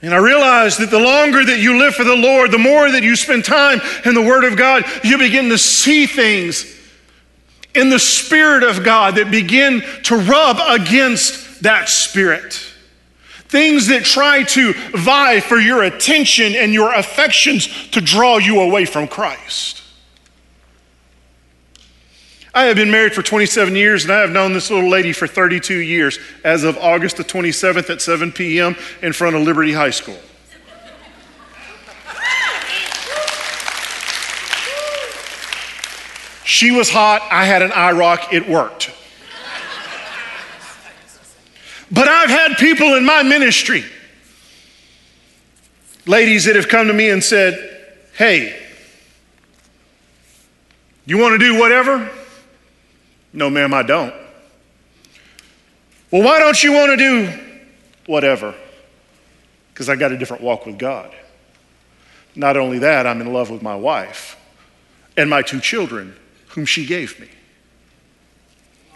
And 0.00 0.14
I 0.14 0.16
realized 0.16 0.80
that 0.80 0.90
the 0.90 0.98
longer 0.98 1.44
that 1.44 1.58
you 1.58 1.78
live 1.78 1.94
for 1.94 2.04
the 2.04 2.16
Lord, 2.16 2.52
the 2.52 2.56
more 2.56 2.90
that 2.90 3.02
you 3.02 3.16
spend 3.16 3.44
time 3.44 3.82
in 4.06 4.14
the 4.14 4.22
Word 4.22 4.44
of 4.44 4.56
God, 4.56 4.86
you 5.04 5.18
begin 5.18 5.50
to 5.50 5.58
see 5.58 6.06
things 6.06 6.64
in 7.74 7.90
the 7.90 7.98
Spirit 7.98 8.62
of 8.62 8.82
God 8.82 9.16
that 9.16 9.30
begin 9.30 9.82
to 10.04 10.16
rub 10.16 10.56
against 10.80 11.64
that 11.64 11.90
Spirit. 11.90 12.72
Things 13.48 13.86
that 13.88 14.04
try 14.04 14.42
to 14.42 14.72
vie 14.92 15.40
for 15.40 15.58
your 15.58 15.84
attention 15.84 16.54
and 16.54 16.72
your 16.72 16.92
affections 16.92 17.88
to 17.90 18.00
draw 18.00 18.38
you 18.38 18.60
away 18.60 18.84
from 18.84 19.06
Christ. 19.06 19.82
I 22.56 22.64
have 22.64 22.76
been 22.76 22.90
married 22.90 23.12
for 23.12 23.22
27 23.22 23.76
years 23.76 24.04
and 24.04 24.12
I 24.12 24.20
have 24.20 24.30
known 24.30 24.54
this 24.54 24.70
little 24.70 24.88
lady 24.88 25.12
for 25.12 25.26
32 25.26 25.76
years 25.76 26.18
as 26.42 26.64
of 26.64 26.78
August 26.78 27.18
the 27.18 27.22
27th 27.22 27.90
at 27.90 28.00
7 28.00 28.32
p.m. 28.32 28.74
in 29.02 29.12
front 29.12 29.36
of 29.36 29.42
Liberty 29.42 29.74
High 29.74 29.90
School. 29.90 30.18
She 36.44 36.70
was 36.70 36.88
hot, 36.88 37.20
I 37.30 37.44
had 37.44 37.60
an 37.60 37.72
IROC, 37.72 38.32
it 38.32 38.48
worked. 38.48 38.95
But 41.90 42.08
I've 42.08 42.30
had 42.30 42.56
people 42.56 42.94
in 42.94 43.04
my 43.04 43.22
ministry, 43.22 43.84
ladies 46.06 46.44
that 46.44 46.56
have 46.56 46.68
come 46.68 46.88
to 46.88 46.92
me 46.92 47.10
and 47.10 47.22
said, 47.22 47.94
Hey, 48.14 48.60
you 51.04 51.18
want 51.18 51.38
to 51.38 51.38
do 51.38 51.58
whatever? 51.58 52.10
No, 53.32 53.50
ma'am, 53.50 53.72
I 53.72 53.82
don't. 53.82 54.14
Well, 56.10 56.22
why 56.22 56.38
don't 56.38 56.60
you 56.62 56.72
want 56.72 56.90
to 56.90 56.96
do 56.96 57.32
whatever? 58.06 58.54
Because 59.72 59.88
I 59.88 59.96
got 59.96 60.10
a 60.10 60.16
different 60.16 60.42
walk 60.42 60.66
with 60.66 60.78
God. 60.78 61.14
Not 62.34 62.56
only 62.56 62.78
that, 62.80 63.06
I'm 63.06 63.20
in 63.20 63.32
love 63.32 63.50
with 63.50 63.62
my 63.62 63.74
wife 63.74 64.36
and 65.16 65.30
my 65.30 65.42
two 65.42 65.60
children, 65.60 66.16
whom 66.48 66.66
she 66.66 66.86
gave 66.86 67.18
me. 67.20 67.28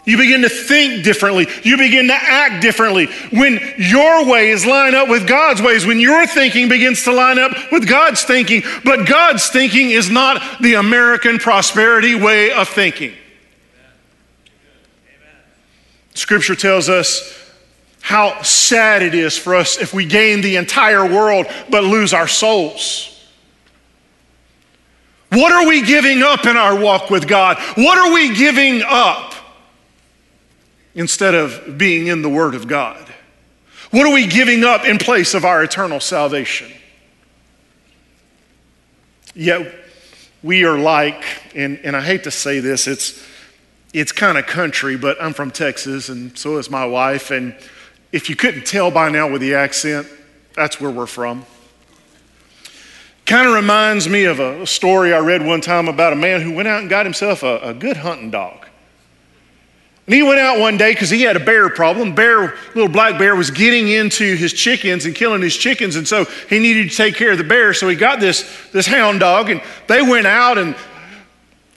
You 0.03 0.17
begin 0.17 0.41
to 0.41 0.49
think 0.49 1.03
differently. 1.03 1.47
You 1.63 1.77
begin 1.77 2.07
to 2.07 2.15
act 2.15 2.61
differently. 2.61 3.05
When 3.31 3.59
your 3.77 4.25
ways 4.25 4.65
line 4.65 4.95
up 4.95 5.07
with 5.07 5.27
God's 5.27 5.61
ways, 5.61 5.85
when 5.85 5.99
your 5.99 6.25
thinking 6.25 6.69
begins 6.69 7.03
to 7.03 7.11
line 7.11 7.37
up 7.37 7.51
with 7.71 7.87
God's 7.87 8.23
thinking, 8.23 8.63
but 8.83 9.07
God's 9.07 9.47
thinking 9.49 9.91
is 9.91 10.09
not 10.09 10.41
the 10.59 10.73
American 10.73 11.37
prosperity 11.37 12.15
way 12.15 12.51
of 12.51 12.67
thinking. 12.67 13.13
Scripture 16.15 16.55
tells 16.55 16.89
us 16.89 17.37
how 18.01 18.41
sad 18.41 19.03
it 19.03 19.13
is 19.13 19.37
for 19.37 19.55
us 19.55 19.77
if 19.77 19.93
we 19.93 20.05
gain 20.05 20.41
the 20.41 20.55
entire 20.55 21.05
world 21.05 21.45
but 21.69 21.83
lose 21.83 22.11
our 22.13 22.27
souls. 22.27 23.07
What 25.29 25.53
are 25.53 25.67
we 25.67 25.83
giving 25.83 26.23
up 26.23 26.45
in 26.45 26.57
our 26.57 26.77
walk 26.77 27.11
with 27.11 27.27
God? 27.27 27.57
What 27.75 27.97
are 27.99 28.13
we 28.13 28.35
giving 28.35 28.81
up 28.85 29.35
instead 30.93 31.35
of 31.35 31.77
being 31.77 32.07
in 32.07 32.21
the 32.21 32.29
Word 32.29 32.55
of 32.55 32.67
God? 32.67 33.13
What 33.91 34.07
are 34.07 34.13
we 34.13 34.27
giving 34.27 34.63
up 34.63 34.85
in 34.85 34.97
place 34.97 35.33
of 35.33 35.43
our 35.43 35.63
eternal 35.63 35.99
salvation? 35.99 36.71
Yet 39.33 39.73
we 40.43 40.65
are 40.65 40.77
like, 40.77 41.23
and, 41.55 41.79
and 41.83 41.95
I 41.95 42.01
hate 42.01 42.23
to 42.23 42.31
say 42.31 42.59
this, 42.59 42.87
it's 42.87 43.21
it's 43.93 44.13
kind 44.13 44.37
of 44.37 44.45
country, 44.45 44.95
but 44.97 45.21
I'm 45.21 45.33
from 45.33 45.51
Texas, 45.51 46.09
and 46.09 46.37
so 46.37 46.57
is 46.57 46.69
my 46.69 46.85
wife. 46.85 47.29
And 47.29 47.55
if 48.11 48.29
you 48.29 48.35
couldn't 48.35 48.65
tell 48.65 48.89
by 48.89 49.09
now 49.09 49.29
with 49.29 49.41
the 49.41 49.55
accent, 49.55 50.07
that's 50.55 50.79
where 50.79 50.91
we're 50.91 51.07
from. 51.07 51.45
Kind 53.25 53.47
of 53.47 53.53
reminds 53.53 54.07
me 54.07 54.25
of 54.25 54.39
a 54.39 54.65
story 54.65 55.13
I 55.13 55.19
read 55.19 55.45
one 55.45 55.61
time 55.61 55.87
about 55.87 56.13
a 56.13 56.15
man 56.15 56.41
who 56.41 56.53
went 56.53 56.67
out 56.67 56.81
and 56.81 56.89
got 56.89 57.05
himself 57.05 57.43
a, 57.43 57.59
a 57.59 57.73
good 57.73 57.97
hunting 57.97 58.31
dog. 58.31 58.65
And 60.07 60.15
he 60.15 60.23
went 60.23 60.39
out 60.39 60.59
one 60.59 60.77
day 60.77 60.93
because 60.93 61.09
he 61.09 61.21
had 61.21 61.35
a 61.35 61.39
bear 61.39 61.69
problem. 61.69 62.15
Bear, 62.15 62.55
little 62.73 62.89
black 62.89 63.19
bear, 63.19 63.35
was 63.35 63.51
getting 63.51 63.87
into 63.87 64.35
his 64.35 64.51
chickens 64.51 65.05
and 65.05 65.15
killing 65.15 65.41
his 65.41 65.55
chickens, 65.55 65.95
and 65.95 66.07
so 66.07 66.25
he 66.49 66.59
needed 66.59 66.89
to 66.89 66.95
take 66.95 67.15
care 67.15 67.31
of 67.31 67.37
the 67.37 67.43
bear. 67.43 67.73
So 67.73 67.87
he 67.87 67.95
got 67.95 68.19
this, 68.19 68.49
this 68.71 68.87
hound 68.87 69.19
dog, 69.19 69.49
and 69.49 69.61
they 69.87 70.01
went 70.01 70.27
out 70.27 70.57
and 70.57 70.75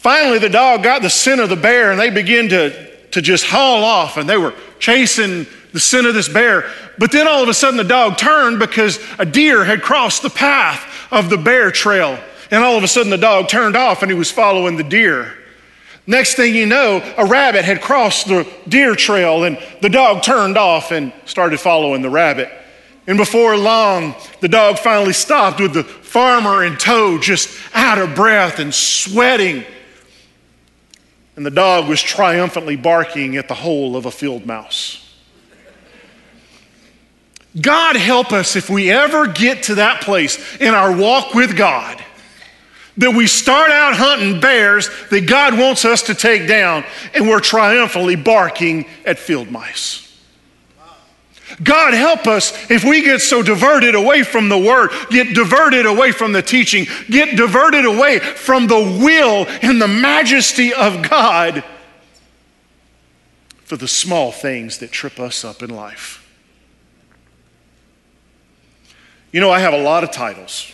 Finally, 0.05 0.39
the 0.39 0.51
dog 0.51 0.83
got 0.83 1.01
the 1.01 1.09
scent 1.09 1.41
of 1.41 1.49
the 1.49 1.57
bear 1.57 1.91
and 1.91 1.99
they 1.99 2.11
began 2.11 2.47
to, 2.47 2.95
to 3.13 3.23
just 3.23 3.47
haul 3.47 3.83
off 3.83 4.19
and 4.19 4.29
they 4.29 4.37
were 4.37 4.53
chasing 4.79 5.47
the 5.73 5.81
scent 5.81 6.07
of 6.07 6.13
this 6.13 6.29
bear. 6.29 6.71
But 6.99 7.11
then 7.11 7.27
all 7.27 7.43
of 7.43 7.49
a 7.49 7.55
sudden 7.55 7.79
the 7.79 7.85
dog 7.85 8.19
turned 8.19 8.59
because 8.59 8.99
a 9.19 9.25
deer 9.25 9.65
had 9.65 9.81
crossed 9.81 10.21
the 10.21 10.29
path 10.29 10.85
of 11.11 11.31
the 11.31 11.39
bear 11.39 11.71
trail. 11.71 12.19
And 12.51 12.63
all 12.63 12.77
of 12.77 12.85
a 12.85 12.89
sudden 12.89 13.09
the 13.09 13.17
dog 13.17 13.49
turned 13.49 13.77
off 13.77 14.03
and 14.03 14.11
he 14.11 14.19
was 14.19 14.31
following 14.31 14.77
the 14.77 14.85
deer. 14.85 15.33
Next 16.07 16.35
thing 16.35 16.55
you 16.55 16.67
know, 16.67 17.03
a 17.17 17.25
rabbit 17.25 17.65
had 17.65 17.81
crossed 17.81 18.29
the 18.29 18.47
deer 18.69 18.95
trail 18.95 19.45
and 19.45 19.59
the 19.81 19.89
dog 19.89 20.23
turned 20.23 20.59
off 20.59 20.91
and 20.91 21.13
started 21.25 21.59
following 21.61 22.03
the 22.03 22.11
rabbit. 22.11 22.51
And 23.07 23.17
before 23.17 23.57
long, 23.57 24.15
the 24.41 24.49
dog 24.49 24.79
finally 24.79 25.13
stopped 25.13 25.61
with 25.61 25.73
the 25.73 25.85
farmer 25.85 26.65
in 26.65 26.77
tow, 26.77 27.19
just 27.19 27.59
out 27.75 27.99
of 27.99 28.15
breath 28.15 28.59
and 28.59 28.75
sweating 28.75 29.65
and 31.37 31.45
the 31.45 31.51
dog 31.51 31.89
was 31.89 32.01
triumphantly 32.01 32.77
barking 32.77 33.37
at 33.37 33.49
the 33.49 33.55
hole 33.55 33.97
of 33.97 34.07
a 34.07 34.11
field 34.11 34.47
mouse. 34.47 35.01
God 37.61 37.97
help 37.97 38.33
us 38.33 38.57
if 38.57 38.69
we 38.69 38.91
ever 38.91 39.27
get 39.27 39.65
to 39.65 39.77
that 39.77 40.03
place 40.03 40.57
in 40.57 40.75
our 40.75 40.97
walk 40.97 41.35
with 41.35 41.57
God 41.57 42.03
that 42.97 43.15
we 43.15 43.27
start 43.27 43.71
out 43.71 43.95
hunting 43.95 44.41
bears 44.41 44.89
that 45.11 45.27
God 45.27 45.59
wants 45.59 45.85
us 45.85 46.03
to 46.03 46.15
take 46.15 46.47
down 46.47 46.85
and 47.13 47.29
we're 47.29 47.41
triumphantly 47.41 48.17
barking 48.17 48.87
at 49.05 49.19
field 49.19 49.51
mice. 49.51 50.01
God 51.63 51.95
help 51.95 52.27
us 52.27 52.71
if 52.71 52.85
we 52.85 53.03
get 53.03 53.21
so 53.21 53.43
diverted 53.43 53.95
away 53.95 54.23
from 54.23 54.49
the 54.49 54.59
word, 54.59 54.91
get 55.11 55.35
diverted 55.35 55.87
away 55.87 56.11
from 56.11 56.33
the 56.33 56.43
teaching, 56.43 56.87
get 57.09 57.37
diverted 57.37 57.85
away 57.85 58.19
from 58.19 58.67
the 58.67 58.81
will 58.81 59.47
and 59.63 59.81
the 59.81 59.89
majesty 59.89 60.73
of 60.73 61.09
God 61.09 61.63
for 63.65 63.77
the 63.77 63.89
small 63.89 64.33
things 64.33 64.79
that 64.79 64.91
trip 64.91 65.21
us 65.21 65.45
up 65.45 65.63
in 65.63 65.71
life. 65.71 66.21
You 69.33 69.41
know, 69.41 69.51
I 69.51 69.59
have 69.61 69.75
a 69.75 69.83
lot 69.83 70.05
of 70.05 70.13
titles. 70.13 70.71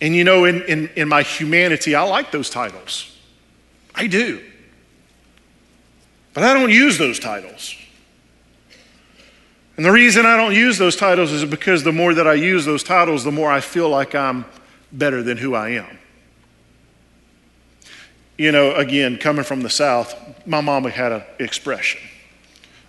And 0.00 0.14
you 0.14 0.24
know, 0.24 0.44
in, 0.44 0.62
in, 0.62 0.88
in 0.96 1.08
my 1.08 1.22
humanity, 1.22 1.94
I 1.94 2.02
like 2.02 2.30
those 2.30 2.50
titles. 2.50 3.16
I 3.94 4.06
do. 4.06 4.44
But 6.34 6.44
I 6.44 6.54
don't 6.54 6.70
use 6.70 6.98
those 6.98 7.18
titles. 7.18 7.74
And 9.76 9.84
the 9.84 9.92
reason 9.92 10.26
I 10.26 10.36
don't 10.36 10.54
use 10.54 10.78
those 10.78 10.96
titles 10.96 11.32
is 11.32 11.44
because 11.44 11.84
the 11.84 11.92
more 11.92 12.14
that 12.14 12.26
I 12.26 12.34
use 12.34 12.64
those 12.64 12.82
titles, 12.82 13.24
the 13.24 13.32
more 13.32 13.50
I 13.50 13.60
feel 13.60 13.88
like 13.88 14.14
I'm 14.14 14.44
better 14.92 15.22
than 15.22 15.36
who 15.36 15.54
I 15.54 15.70
am. 15.70 15.98
You 18.36 18.52
know, 18.52 18.74
again, 18.74 19.18
coming 19.18 19.44
from 19.44 19.62
the 19.62 19.70
South, 19.70 20.14
my 20.46 20.60
mama 20.60 20.90
had 20.90 21.12
an 21.12 21.22
expression. 21.40 22.00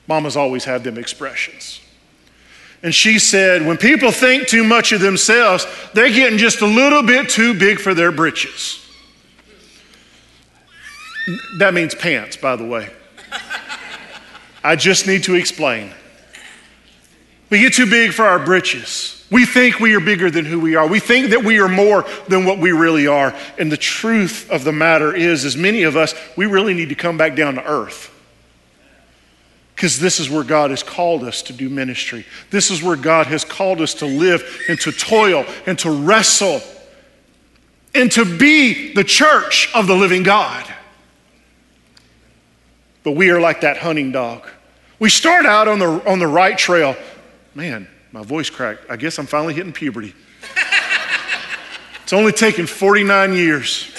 Mama's 0.08 0.38
always 0.38 0.66
had 0.66 0.84
them 0.84 0.98
expressions. 0.98 1.82
And 2.82 2.96
she 2.96 3.20
said, 3.20 3.66
when 3.66 3.78
people 3.78 4.12
think 4.12 4.48
too 4.48 4.64
much 4.64 4.92
of 4.92 5.02
themselves, 5.02 5.68
they're 5.94 6.10
getting 6.10 6.38
just 6.38 6.62
a 6.62 6.66
little 6.66 7.04
bit 7.04 7.30
too 7.30 7.54
big 7.54 7.80
for 7.80 7.94
their 7.94 8.12
britches. 8.12 8.86
That 11.58 11.74
means 11.74 11.94
pants, 11.94 12.38
by 12.38 12.56
the 12.56 12.66
way. 12.66 12.90
I 14.64 14.76
just 14.76 15.08
need 15.08 15.24
to 15.24 15.36
explain. 15.36 15.92
We 17.50 17.60
get 17.60 17.74
too 17.74 17.90
big 17.90 18.14
for 18.14 18.26
our 18.26 18.44
britches. 18.44 19.26
We 19.32 19.46
think 19.46 19.80
we 19.80 19.96
are 19.96 20.00
bigger 20.00 20.32
than 20.32 20.46
who 20.46 20.60
we 20.60 20.76
are. 20.76 20.88
We 20.88 21.00
think 21.00 21.32
that 21.32 21.44
we 21.44 21.60
are 21.60 21.68
more 21.68 22.06
than 22.28 22.46
what 22.46 22.60
we 22.60 22.72
really 22.72 23.08
are. 23.08 23.36
And 23.58 23.72
the 23.72 23.78
truth 23.78 24.50
of 24.50 24.64
the 24.64 24.72
matter 24.72 25.14
is, 25.14 25.46
as 25.46 25.56
many 25.56 25.84
of 25.84 25.96
us, 25.96 26.16
we 26.36 26.46
really 26.46 26.74
need 26.74 26.90
to 26.90 26.96
come 26.96 27.18
back 27.18 27.36
down 27.36 27.56
to 27.56 27.64
earth. 27.64 28.12
Because 29.80 29.98
this 29.98 30.20
is 30.20 30.30
where 30.30 30.44
God 30.44 30.72
has 30.72 30.84
called 30.84 31.24
us 31.24 31.42
to 31.44 31.54
do 31.54 31.70
ministry. 31.70 32.26
This 32.50 32.70
is 32.70 32.84
where 32.84 32.98
God 32.98 33.28
has 33.28 33.46
called 33.46 33.80
us 33.80 33.94
to 33.94 34.06
live 34.06 34.44
and 34.68 34.78
to 34.82 34.92
toil 34.92 35.46
and 35.66 35.80
to 35.80 35.90
wrestle 35.90 36.60
and 37.96 38.12
to 38.12 38.26
be 38.26 38.94
the 38.94 39.06
church 39.06 39.72
of 39.74 39.88
the 39.88 39.96
living 39.96 40.24
God. 40.24 40.66
But 43.04 43.14
we 43.14 43.30
are 43.30 43.40
like 43.40 43.62
that 43.62 43.78
hunting 43.78 44.12
dog. 44.12 44.46
We 45.00 45.10
start 45.10 45.46
out 45.46 45.70
on 45.70 45.80
the, 45.80 45.88
on 46.06 46.20
the 46.20 46.28
right 46.28 46.58
trail. 46.58 46.98
Man, 47.56 47.88
my 48.12 48.22
voice 48.22 48.50
cracked. 48.50 48.82
I 48.92 48.98
guess 48.98 49.18
I'm 49.18 49.28
finally 49.28 49.54
hitting 49.54 49.72
puberty. 49.72 50.14
it's 52.04 52.12
only 52.12 52.34
taken 52.34 52.68
49 52.68 53.32
years. 53.32 53.96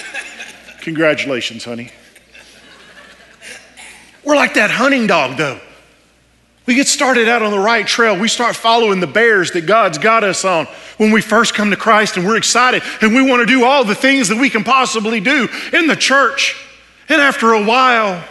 Congratulations, 0.81 1.65
honey. 1.65 1.89
We're 4.23 4.35
like 4.35 4.53
that 4.53 4.69
hunting 4.69 5.07
dog, 5.07 5.37
though. 5.37 5.59
We 6.65 6.75
get 6.75 6.87
started 6.87 7.27
out 7.27 7.41
on 7.41 7.51
the 7.51 7.59
right 7.59 7.85
trail. 7.85 8.17
We 8.17 8.27
start 8.27 8.55
following 8.55 8.99
the 8.99 9.07
bears 9.07 9.51
that 9.51 9.65
God's 9.65 9.97
got 9.97 10.23
us 10.23 10.45
on 10.45 10.67
when 10.97 11.11
we 11.11 11.21
first 11.21 11.55
come 11.55 11.71
to 11.71 11.75
Christ 11.75 12.17
and 12.17 12.25
we're 12.25 12.37
excited 12.37 12.83
and 13.01 13.15
we 13.15 13.27
want 13.27 13.41
to 13.41 13.45
do 13.51 13.65
all 13.65 13.83
the 13.83 13.95
things 13.95 14.29
that 14.29 14.37
we 14.37 14.49
can 14.49 14.63
possibly 14.63 15.19
do 15.19 15.49
in 15.73 15.87
the 15.87 15.95
church. 15.95 16.55
And 17.09 17.19
after 17.19 17.53
a 17.53 17.63
while, 17.63 18.23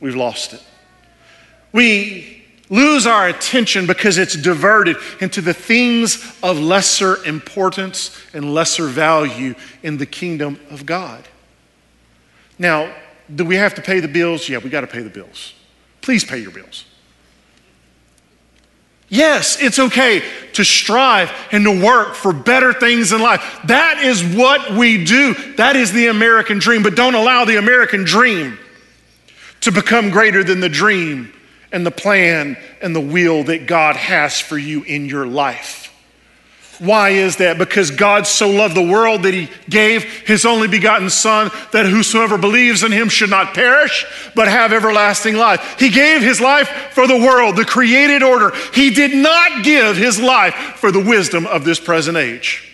we've 0.00 0.14
lost 0.14 0.52
it. 0.52 0.62
We 1.72 2.44
lose 2.68 3.06
our 3.06 3.28
attention 3.28 3.86
because 3.86 4.18
it's 4.18 4.36
diverted 4.36 4.96
into 5.20 5.40
the 5.40 5.54
things 5.54 6.38
of 6.42 6.58
lesser 6.58 7.24
importance 7.24 8.16
and 8.34 8.54
lesser 8.54 8.86
value 8.86 9.54
in 9.82 9.96
the 9.96 10.06
kingdom 10.06 10.60
of 10.70 10.84
God. 10.84 11.26
Now, 12.58 12.94
do 13.34 13.44
we 13.44 13.56
have 13.56 13.74
to 13.74 13.82
pay 13.82 14.00
the 14.00 14.08
bills? 14.08 14.48
Yeah, 14.48 14.58
we 14.58 14.68
got 14.68 14.82
to 14.82 14.86
pay 14.86 15.00
the 15.00 15.10
bills. 15.10 15.54
Please 16.02 16.24
pay 16.24 16.38
your 16.38 16.50
bills. 16.50 16.84
Yes, 19.12 19.60
it's 19.60 19.80
okay 19.80 20.22
to 20.52 20.64
strive 20.64 21.32
and 21.50 21.64
to 21.64 21.84
work 21.84 22.14
for 22.14 22.32
better 22.32 22.72
things 22.72 23.10
in 23.10 23.20
life. 23.20 23.60
That 23.64 23.98
is 23.98 24.22
what 24.22 24.70
we 24.70 25.04
do. 25.04 25.34
That 25.56 25.74
is 25.74 25.92
the 25.92 26.06
American 26.06 26.60
dream. 26.60 26.84
But 26.84 26.94
don't 26.94 27.16
allow 27.16 27.44
the 27.44 27.56
American 27.56 28.04
dream 28.04 28.56
to 29.62 29.72
become 29.72 30.10
greater 30.10 30.44
than 30.44 30.60
the 30.60 30.68
dream 30.68 31.32
and 31.72 31.84
the 31.84 31.90
plan 31.90 32.56
and 32.80 32.94
the 32.94 33.00
will 33.00 33.42
that 33.44 33.66
God 33.66 33.96
has 33.96 34.40
for 34.40 34.56
you 34.56 34.84
in 34.84 35.06
your 35.06 35.26
life. 35.26 35.89
Why 36.80 37.10
is 37.10 37.36
that? 37.36 37.58
Because 37.58 37.90
God 37.90 38.26
so 38.26 38.48
loved 38.48 38.74
the 38.74 38.82
world 38.82 39.24
that 39.24 39.34
he 39.34 39.50
gave 39.68 40.02
his 40.26 40.46
only 40.46 40.66
begotten 40.66 41.10
Son, 41.10 41.50
that 41.72 41.84
whosoever 41.84 42.38
believes 42.38 42.82
in 42.82 42.90
him 42.90 43.10
should 43.10 43.28
not 43.28 43.52
perish, 43.52 44.06
but 44.34 44.48
have 44.48 44.72
everlasting 44.72 45.36
life. 45.36 45.78
He 45.78 45.90
gave 45.90 46.22
his 46.22 46.40
life 46.40 46.68
for 46.92 47.06
the 47.06 47.18
world, 47.18 47.56
the 47.56 47.66
created 47.66 48.22
order. 48.22 48.52
He 48.72 48.88
did 48.88 49.14
not 49.14 49.62
give 49.62 49.98
his 49.98 50.18
life 50.18 50.54
for 50.76 50.90
the 50.90 51.04
wisdom 51.04 51.46
of 51.46 51.66
this 51.66 51.78
present 51.78 52.16
age. 52.16 52.66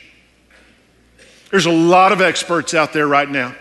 There's 1.50 1.66
a 1.66 1.72
lot 1.72 2.12
of 2.12 2.20
experts 2.20 2.74
out 2.74 2.92
there 2.92 3.08
right 3.08 3.28
now. 3.28 3.56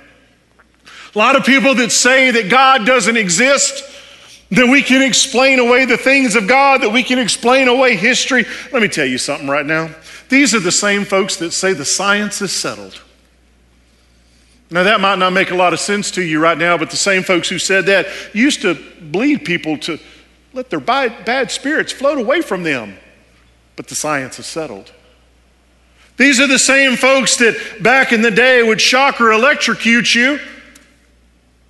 A 1.16 1.18
lot 1.18 1.36
of 1.36 1.44
people 1.44 1.74
that 1.76 1.92
say 1.92 2.30
that 2.30 2.52
God 2.52 2.86
doesn't 2.86 3.18
exist, 3.18 3.84
that 4.52 4.68
we 4.68 4.84
can 4.84 5.02
explain 5.02 5.58
away 5.58 5.86
the 5.86 5.98
things 5.98 6.36
of 6.36 6.48
God, 6.48 6.82
that 6.82 6.92
we 6.92 7.02
can 7.02 7.18
explain 7.18 7.68
away 7.68 7.96
history. 7.96 8.46
Let 8.72 8.84
me 8.84 8.90
tell 8.90 9.06
you 9.08 9.18
something 9.18 9.48
right 9.48 9.66
now. 9.66 9.90
These 10.30 10.56
are 10.56 10.60
the 10.60 10.72
same 10.72 11.06
folks 11.06 11.38
that 11.38 11.52
say 11.52 11.74
the 11.74 11.86
science 11.86 12.42
is 12.42 12.52
settled. 12.52 13.02
Now, 14.72 14.84
that 14.84 15.00
might 15.00 15.20
not 15.20 15.32
make 15.32 15.52
a 15.52 15.56
lot 15.56 15.74
of 15.74 15.80
sense 15.80 16.10
to 16.12 16.24
you 16.24 16.40
right 16.40 16.58
now, 16.58 16.78
but 16.78 16.90
the 16.90 16.98
same 16.98 17.22
folks 17.22 17.50
who 17.50 17.60
said 17.60 17.86
that 17.86 18.08
used 18.34 18.62
to 18.64 18.76
bleed 19.00 19.46
people 19.46 19.78
to 19.80 20.00
let 20.54 20.70
their 20.70 20.80
bad 20.80 21.52
spirits 21.52 21.92
float 21.92 22.18
away 22.18 22.42
from 22.42 22.64
them. 22.64 22.98
But 23.76 23.88
the 23.88 23.96
science 23.96 24.40
is 24.40 24.48
settled. 24.48 24.92
These 26.18 26.40
are 26.40 26.48
the 26.48 26.60
same 26.60 26.96
folks 26.96 27.38
that 27.38 27.84
back 27.84 28.14
in 28.14 28.22
the 28.22 28.32
day 28.32 28.64
would 28.64 28.82
shock 28.82 29.20
or 29.20 29.32
electrocute 29.34 30.16
you 30.16 30.40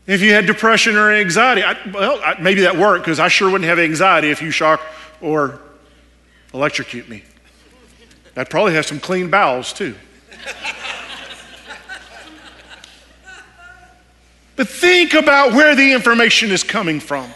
if 0.07 0.21
you 0.21 0.33
had 0.33 0.45
depression 0.45 0.95
or 0.95 1.11
anxiety. 1.11 1.63
I, 1.63 1.75
well, 1.91 2.21
I, 2.23 2.39
maybe 2.39 2.61
that 2.61 2.77
worked 2.77 3.05
because 3.05 3.19
I 3.19 3.27
sure 3.27 3.49
wouldn't 3.49 3.67
have 3.67 3.79
anxiety 3.79 4.29
if 4.29 4.41
you 4.41 4.51
shock 4.51 4.81
or 5.19 5.59
electrocute 6.53 7.09
me. 7.09 7.23
I'd 8.35 8.49
probably 8.49 8.73
has 8.73 8.87
some 8.87 8.99
clean 8.99 9.29
bowels 9.29 9.71
too. 9.71 9.95
but 14.55 14.67
think 14.67 15.13
about 15.13 15.53
where 15.53 15.75
the 15.75 15.93
information 15.93 16.51
is 16.51 16.63
coming 16.63 16.99
from. 16.99 17.29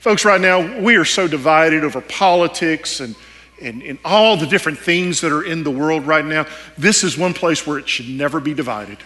Folks, 0.00 0.24
right 0.24 0.40
now, 0.40 0.80
we 0.80 0.96
are 0.96 1.04
so 1.04 1.28
divided 1.28 1.84
over 1.84 2.00
politics 2.00 3.00
and, 3.00 3.14
and, 3.60 3.82
and 3.82 3.98
all 4.02 4.38
the 4.38 4.46
different 4.46 4.78
things 4.78 5.20
that 5.20 5.30
are 5.30 5.42
in 5.42 5.62
the 5.62 5.70
world 5.70 6.06
right 6.06 6.24
now. 6.24 6.46
This 6.78 7.04
is 7.04 7.18
one 7.18 7.34
place 7.34 7.66
where 7.66 7.78
it 7.78 7.86
should 7.86 8.08
never 8.08 8.40
be 8.40 8.54
divided. 8.54 8.96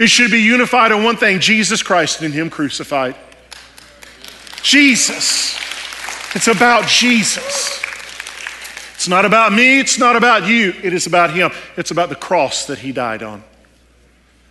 It 0.00 0.08
should 0.08 0.32
be 0.32 0.40
unified 0.42 0.90
on 0.90 1.04
one 1.04 1.16
thing 1.16 1.38
Jesus 1.38 1.84
Christ 1.84 2.22
and 2.22 2.34
Him 2.34 2.50
crucified. 2.50 3.14
Jesus. 4.62 5.56
It's 6.34 6.48
about 6.48 6.88
Jesus. 6.88 7.80
It's 9.02 9.08
not 9.08 9.24
about 9.24 9.52
me, 9.52 9.80
it's 9.80 9.98
not 9.98 10.14
about 10.14 10.46
you, 10.46 10.72
it 10.80 10.92
is 10.92 11.08
about 11.08 11.32
Him. 11.32 11.50
It's 11.76 11.90
about 11.90 12.08
the 12.08 12.14
cross 12.14 12.66
that 12.66 12.78
He 12.78 12.92
died 12.92 13.24
on. 13.24 13.42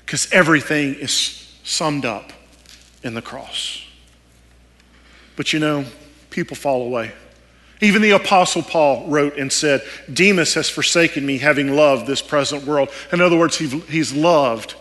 Because 0.05 0.29
everything 0.33 0.95
is 0.95 1.57
summed 1.63 2.03
up 2.03 2.33
in 3.01 3.13
the 3.13 3.21
cross. 3.21 3.81
But 5.37 5.53
you 5.53 5.59
know, 5.59 5.85
people 6.31 6.57
fall 6.57 6.81
away. 6.81 7.13
Even 7.79 8.01
the 8.01 8.11
Apostle 8.11 8.61
Paul 8.61 9.07
wrote 9.07 9.37
and 9.37 9.53
said, 9.53 9.83
Demas 10.11 10.53
has 10.55 10.69
forsaken 10.69 11.25
me, 11.25 11.37
having 11.37 11.73
loved 11.73 12.05
this 12.05 12.21
present 12.21 12.65
world. 12.65 12.89
In 13.13 13.21
other 13.21 13.37
words, 13.37 13.57
he's 13.57 14.13
loved. 14.13 14.75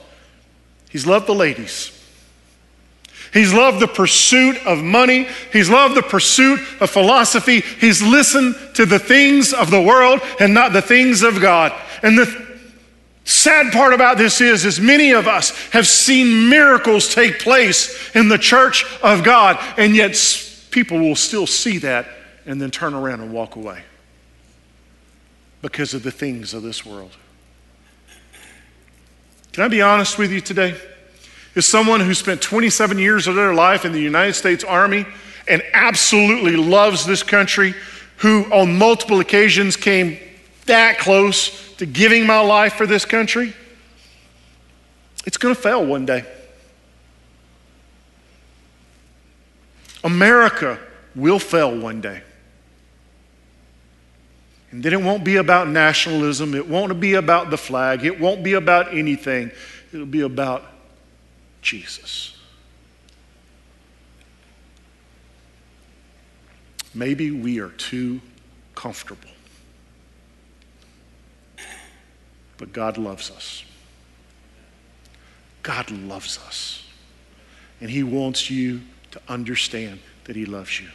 He's 0.89 1.07
loved 1.07 1.29
the 1.29 1.35
ladies. 1.37 1.97
He's 3.33 3.53
loved 3.53 3.81
the 3.81 3.89
pursuit 3.89 4.57
of 4.67 4.83
money. 4.83 5.29
He's 5.53 5.71
loved 5.71 5.95
the 5.95 6.03
pursuit 6.03 6.61
of 6.81 6.91
philosophy. 6.91 7.61
He's 7.61 8.03
listened 8.03 8.57
to 8.75 8.87
the 8.87 8.99
things 8.99 9.53
of 9.53 9.71
the 9.71 9.81
world 9.81 10.21
and 10.41 10.53
not 10.53 10.73
the 10.73 10.83
things 10.83 11.23
of 11.23 11.41
God. 11.41 11.73
And 12.03 12.19
the 12.19 12.49
sad 13.25 13.73
part 13.73 13.95
about 13.95 14.19
this 14.19 14.41
is, 14.41 14.65
is 14.65 14.81
many 14.81 15.13
of 15.13 15.29
us 15.29 15.51
have 15.71 15.87
seen 15.87 16.49
miracles 16.49 17.15
take 17.15 17.39
place 17.39 18.15
in 18.17 18.29
the 18.29 18.39
church 18.39 18.85
of 19.03 19.23
God, 19.23 19.59
and 19.79 19.95
yet 19.95 20.17
people 20.71 20.99
will 20.99 21.17
still 21.17 21.47
see 21.47 21.79
that 21.79 22.09
and 22.47 22.61
then 22.61 22.71
turn 22.71 22.95
around 22.95 23.21
and 23.21 23.33
walk 23.33 23.55
away 23.55 23.83
because 25.63 25.95
of 25.95 26.03
the 26.03 26.11
things 26.11 26.53
of 26.55 26.63
this 26.63 26.85
world. 26.85 27.13
Can 29.53 29.65
I 29.65 29.69
be 29.69 29.83
honest 29.83 30.19
with 30.19 30.33
you 30.33 30.41
today? 30.41 30.75
Is 31.55 31.67
someone 31.67 32.01
who 32.01 32.15
spent 32.15 32.41
27 32.41 32.99
years 32.99 33.27
of 33.27 33.35
their 33.35 33.55
life 33.55 33.85
in 33.85 33.93
the 33.93 34.01
United 34.01 34.35
States 34.35 34.65
Army 34.65 35.07
and 35.49 35.63
absolutely 35.73 36.57
loves 36.57 37.05
this 37.05 37.23
country, 37.23 37.75
who 38.19 38.45
on 38.53 38.79
multiple 38.79 39.21
occasions 39.21 39.77
came 39.77 40.19
that 40.67 40.99
close 40.99 41.75
to 41.77 41.87
giving 41.87 42.27
my 42.27 42.41
life 42.41 42.75
for 42.75 42.87
this 42.87 43.05
country, 43.05 43.53
it's 45.27 45.37
going 45.37 45.55
to 45.55 45.61
fail 45.61 45.85
one 45.85 46.07
day. 46.07 46.25
America 50.05 50.79
will 51.17 51.39
fail 51.39 51.77
one 51.77 52.01
day. 52.01 52.23
And 54.71 54.83
then 54.83 54.93
it 54.93 55.03
won't 55.03 55.25
be 55.25 55.37
about 55.37 55.69
nationalism. 55.69 56.55
It 56.55 56.69
won't 56.69 57.01
be 57.01 57.15
about 57.15 57.51
the 57.51 57.59
flag. 57.59 58.05
It 58.05 58.21
won't 58.21 58.45
be 58.45 58.53
about 58.53 58.95
anything. 58.97 59.51
It'll 59.93 60.07
be 60.07 60.21
about 60.21 60.70
Jesus. 61.63 62.37
Maybe 66.95 67.31
we 67.31 67.61
are 67.61 67.71
too 67.71 68.21
comfortable. 68.75 69.31
But 72.59 72.73
God 72.73 72.99
loves 72.99 73.31
us. 73.31 73.65
God 75.63 75.91
loves 75.91 76.39
us. 76.47 76.85
and 77.81 77.91
He 77.91 78.03
wants 78.03 78.51
you 78.51 78.83
to 79.11 79.21
understand 79.29 80.01
that 80.25 80.37
He 80.37 80.45
loves 80.45 80.81
you. 80.81 80.89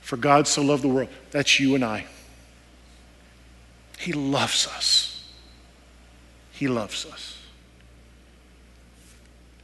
For 0.00 0.16
God 0.16 0.46
so 0.46 0.62
loved 0.62 0.82
the 0.82 0.88
world, 0.88 1.08
that's 1.30 1.60
you 1.60 1.74
and 1.74 1.84
I. 1.84 2.06
He 3.98 4.12
loves 4.12 4.66
us. 4.66 5.28
He 6.52 6.68
loves 6.68 7.04
us. 7.06 7.36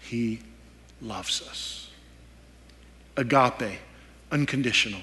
He 0.08 0.40
loves 1.00 1.42
us. 1.42 1.90
Agape, 3.16 3.78
unconditional. 4.30 5.00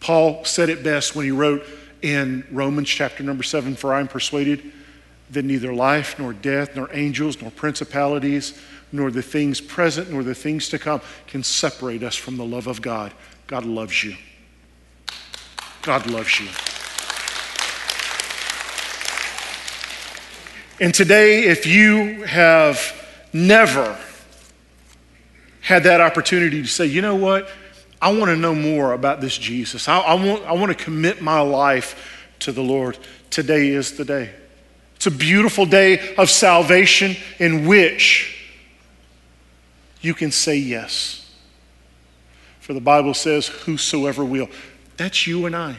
Paul 0.00 0.44
said 0.44 0.68
it 0.68 0.84
best 0.84 1.16
when 1.16 1.24
he 1.24 1.32
wrote 1.32 1.64
in 2.02 2.46
Romans 2.52 2.88
chapter 2.88 3.24
number 3.24 3.42
seven 3.42 3.74
For 3.74 3.92
I 3.92 4.00
am 4.00 4.08
persuaded 4.08 4.72
that 5.30 5.44
neither 5.44 5.74
life, 5.74 6.18
nor 6.18 6.32
death, 6.32 6.76
nor 6.76 6.88
angels, 6.92 7.40
nor 7.42 7.50
principalities, 7.50 8.58
nor 8.92 9.10
the 9.10 9.22
things 9.22 9.60
present, 9.60 10.10
nor 10.10 10.22
the 10.22 10.34
things 10.34 10.68
to 10.68 10.78
come 10.78 11.00
can 11.26 11.42
separate 11.42 12.02
us 12.02 12.14
from 12.14 12.36
the 12.36 12.44
love 12.44 12.66
of 12.66 12.80
God. 12.80 13.12
God 13.46 13.64
loves 13.64 14.04
you. 14.04 14.14
God 15.82 16.06
loves 16.06 16.40
you. 16.40 16.48
And 20.80 20.94
today, 20.94 21.44
if 21.44 21.66
you 21.66 22.22
have 22.22 22.94
never 23.32 23.98
had 25.68 25.82
that 25.82 26.00
opportunity 26.00 26.62
to 26.62 26.66
say, 26.66 26.86
you 26.86 27.02
know 27.02 27.14
what? 27.14 27.46
I 28.00 28.10
want 28.14 28.30
to 28.30 28.36
know 28.36 28.54
more 28.54 28.94
about 28.94 29.20
this 29.20 29.36
Jesus. 29.36 29.86
I, 29.86 29.98
I, 29.98 30.14
want, 30.14 30.42
I 30.46 30.52
want 30.54 30.70
to 30.70 30.82
commit 30.82 31.20
my 31.20 31.40
life 31.40 32.26
to 32.38 32.52
the 32.52 32.62
Lord. 32.62 32.96
Today 33.28 33.68
is 33.68 33.98
the 33.98 34.04
day. 34.06 34.30
It's 34.96 35.08
a 35.08 35.10
beautiful 35.10 35.66
day 35.66 36.14
of 36.16 36.30
salvation 36.30 37.16
in 37.38 37.66
which 37.66 38.50
you 40.00 40.14
can 40.14 40.30
say 40.30 40.56
yes. 40.56 41.30
For 42.60 42.72
the 42.72 42.80
Bible 42.80 43.12
says, 43.12 43.48
Whosoever 43.48 44.24
will. 44.24 44.48
That's 44.96 45.26
you 45.26 45.44
and 45.44 45.54
I. 45.54 45.76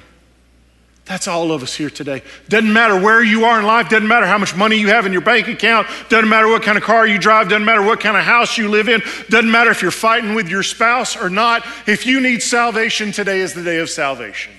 That's 1.09 1.27
all 1.27 1.51
of 1.51 1.63
us 1.63 1.73
here 1.73 1.89
today. 1.89 2.21
Doesn't 2.49 2.71
matter 2.71 2.93
where 2.95 3.23
you 3.23 3.45
are 3.45 3.59
in 3.59 3.65
life, 3.65 3.89
doesn't 3.89 4.07
matter 4.07 4.27
how 4.27 4.37
much 4.37 4.55
money 4.55 4.75
you 4.75 4.89
have 4.89 5.07
in 5.07 5.11
your 5.11 5.23
bank 5.23 5.47
account, 5.47 5.87
doesn't 6.07 6.29
matter 6.29 6.47
what 6.47 6.61
kind 6.61 6.77
of 6.77 6.83
car 6.83 7.07
you 7.07 7.17
drive, 7.17 7.49
doesn't 7.49 7.65
matter 7.65 7.81
what 7.81 7.99
kind 7.99 8.15
of 8.15 8.23
house 8.23 8.59
you 8.59 8.69
live 8.69 8.87
in, 8.87 9.01
doesn't 9.27 9.49
matter 9.49 9.71
if 9.71 9.81
you're 9.81 9.89
fighting 9.89 10.35
with 10.35 10.47
your 10.47 10.61
spouse 10.61 11.17
or 11.17 11.27
not. 11.31 11.65
If 11.87 12.05
you 12.05 12.21
need 12.21 12.43
salvation, 12.43 13.11
today 13.11 13.39
is 13.39 13.55
the 13.55 13.63
day 13.63 13.79
of 13.79 13.89
salvation. 13.89 14.53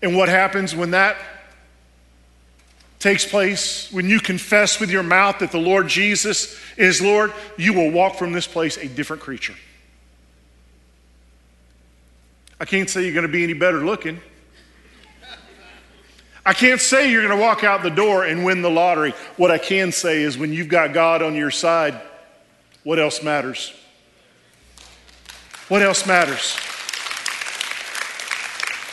And 0.00 0.16
what 0.16 0.30
happens 0.30 0.74
when 0.74 0.92
that 0.92 1.18
takes 2.98 3.26
place, 3.26 3.92
when 3.92 4.08
you 4.08 4.20
confess 4.20 4.80
with 4.80 4.90
your 4.90 5.02
mouth 5.02 5.40
that 5.40 5.52
the 5.52 5.60
Lord 5.60 5.86
Jesus 5.86 6.58
is 6.78 7.02
Lord, 7.02 7.30
you 7.58 7.74
will 7.74 7.90
walk 7.90 8.14
from 8.14 8.32
this 8.32 8.46
place 8.46 8.78
a 8.78 8.88
different 8.88 9.20
creature. 9.20 9.54
I 12.58 12.64
can't 12.64 12.88
say 12.88 13.04
you're 13.04 13.12
going 13.12 13.26
to 13.26 13.32
be 13.32 13.44
any 13.44 13.52
better 13.52 13.84
looking. 13.84 14.18
I 16.44 16.54
can't 16.54 16.80
say 16.80 17.10
you're 17.10 17.22
going 17.22 17.38
to 17.38 17.42
walk 17.42 17.62
out 17.62 17.82
the 17.82 17.90
door 17.90 18.24
and 18.24 18.44
win 18.44 18.62
the 18.62 18.70
lottery. 18.70 19.14
What 19.36 19.50
I 19.50 19.58
can 19.58 19.92
say 19.92 20.22
is 20.22 20.36
when 20.36 20.52
you've 20.52 20.68
got 20.68 20.92
God 20.92 21.22
on 21.22 21.36
your 21.36 21.52
side, 21.52 22.00
what 22.82 22.98
else 22.98 23.22
matters? 23.22 23.72
What 25.68 25.82
else 25.82 26.04
matters? 26.04 26.56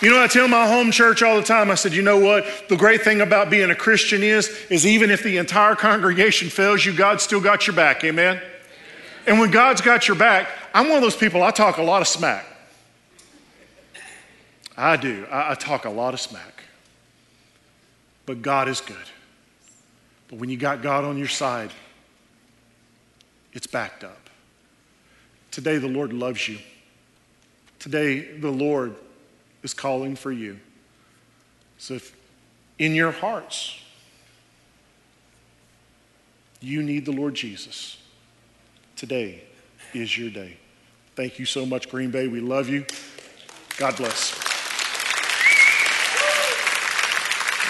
You 0.02 0.12
know, 0.12 0.24
I 0.24 0.28
tell 0.28 0.48
my 0.48 0.68
home 0.68 0.92
church 0.92 1.24
all 1.24 1.36
the 1.36 1.44
time, 1.44 1.72
I 1.72 1.76
said, 1.76 1.94
you 1.94 2.04
know 2.04 2.20
what? 2.20 2.46
The 2.70 2.78
great 2.78 3.02
thing 3.02 3.20
about 3.20 3.50
being 3.50 3.70
a 3.70 3.76
Christian 3.76 4.24
is, 4.24 4.48
is 4.70 4.86
even 4.86 5.10
if 5.10 5.24
the 5.24 5.38
entire 5.38 5.76
congregation 5.76 6.50
fails 6.50 6.86
you, 6.86 6.94
God 6.94 7.20
still 7.20 7.42
got 7.42 7.68
your 7.68 7.76
back. 7.76 8.04
Amen? 8.04 8.40
And 9.28 9.40
when 9.40 9.52
God's 9.52 9.82
got 9.82 10.08
your 10.08 10.16
back, 10.16 10.48
I'm 10.74 10.88
one 10.88 10.98
of 10.98 11.04
those 11.04 11.18
people, 11.18 11.44
I 11.44 11.52
talk 11.52 11.78
a 11.78 11.84
lot 11.84 12.02
of 12.02 12.08
smack. 12.08 12.46
I 14.78 14.96
do. 14.96 15.26
I, 15.30 15.52
I 15.52 15.56
talk 15.56 15.84
a 15.84 15.90
lot 15.90 16.14
of 16.14 16.22
smack 16.22 16.59
but 18.30 18.44
God 18.44 18.70
is 18.70 18.80
good. 18.80 18.96
But 20.28 20.38
when 20.38 20.52
you 20.52 20.58
got 20.58 20.84
God 20.84 21.04
on 21.04 21.18
your 21.18 21.28
side, 21.28 21.72
it's 23.54 23.66
backed 23.66 24.04
up. 24.04 24.30
Today, 25.50 25.80
the 25.80 25.88
Lord 25.88 26.14
loves 26.14 26.48
you. 26.48 26.60
Today, 27.80 28.20
the 28.20 28.52
Lord 28.52 28.94
is 29.64 29.74
calling 29.74 30.16
for 30.16 30.32
you. 30.32 30.60
So, 31.80 31.96
if 31.96 32.16
in 32.78 32.94
your 32.94 33.10
hearts 33.10 33.82
you 36.62 36.84
need 36.84 37.06
the 37.06 37.14
Lord 37.14 37.34
Jesus, 37.34 37.98
today 38.96 39.44
is 39.96 40.16
your 40.16 40.30
day. 40.30 40.58
Thank 41.16 41.40
you 41.40 41.48
so 41.48 41.66
much, 41.66 41.90
Green 41.90 42.12
Bay. 42.12 42.28
We 42.28 42.42
love 42.42 42.70
you. 42.70 42.86
God 43.80 43.98
bless. 43.98 44.39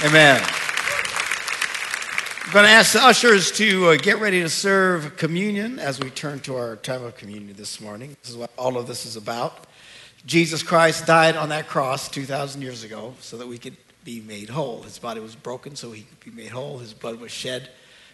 Amen. 0.01 0.41
I'm 2.45 2.53
going 2.53 2.63
to 2.63 2.71
ask 2.71 2.93
the 2.93 3.03
ushers 3.03 3.51
to 3.57 3.89
uh, 3.89 3.97
get 3.97 4.21
ready 4.21 4.41
to 4.41 4.47
serve 4.47 5.17
communion 5.17 5.77
as 5.77 5.99
we 5.99 6.09
turn 6.09 6.39
to 6.41 6.55
our 6.55 6.77
time 6.77 7.03
of 7.03 7.17
communion 7.17 7.53
this 7.57 7.81
morning. 7.81 8.15
This 8.21 8.29
is 8.29 8.37
what 8.37 8.49
all 8.57 8.77
of 8.77 8.87
this 8.87 9.05
is 9.05 9.17
about. 9.17 9.67
Jesus 10.25 10.63
Christ 10.63 11.05
died 11.05 11.35
on 11.35 11.49
that 11.49 11.67
cross 11.67 12.07
2,000 12.07 12.61
years 12.61 12.85
ago 12.85 13.13
so 13.19 13.35
that 13.35 13.47
we 13.49 13.57
could 13.57 13.75
be 14.05 14.21
made 14.21 14.49
whole. 14.49 14.83
His 14.83 14.97
body 14.97 15.19
was 15.19 15.35
broken 15.35 15.75
so 15.75 15.91
he 15.91 16.03
could 16.03 16.33
be 16.33 16.43
made 16.43 16.51
whole. 16.51 16.77
His 16.77 16.93
blood 16.93 17.19
was 17.19 17.33
shed 17.33 17.69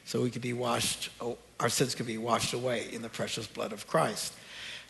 so 0.05 0.23
we 0.23 0.31
could 0.31 0.41
be 0.41 0.53
washed, 0.53 1.11
oh, 1.21 1.37
our 1.59 1.69
sins 1.69 1.93
could 1.93 2.07
be 2.07 2.17
washed 2.17 2.55
away 2.55 2.87
in 2.91 3.03
the 3.03 3.09
precious 3.09 3.45
blood 3.45 3.71
of 3.71 3.85
Christ. 3.85 4.33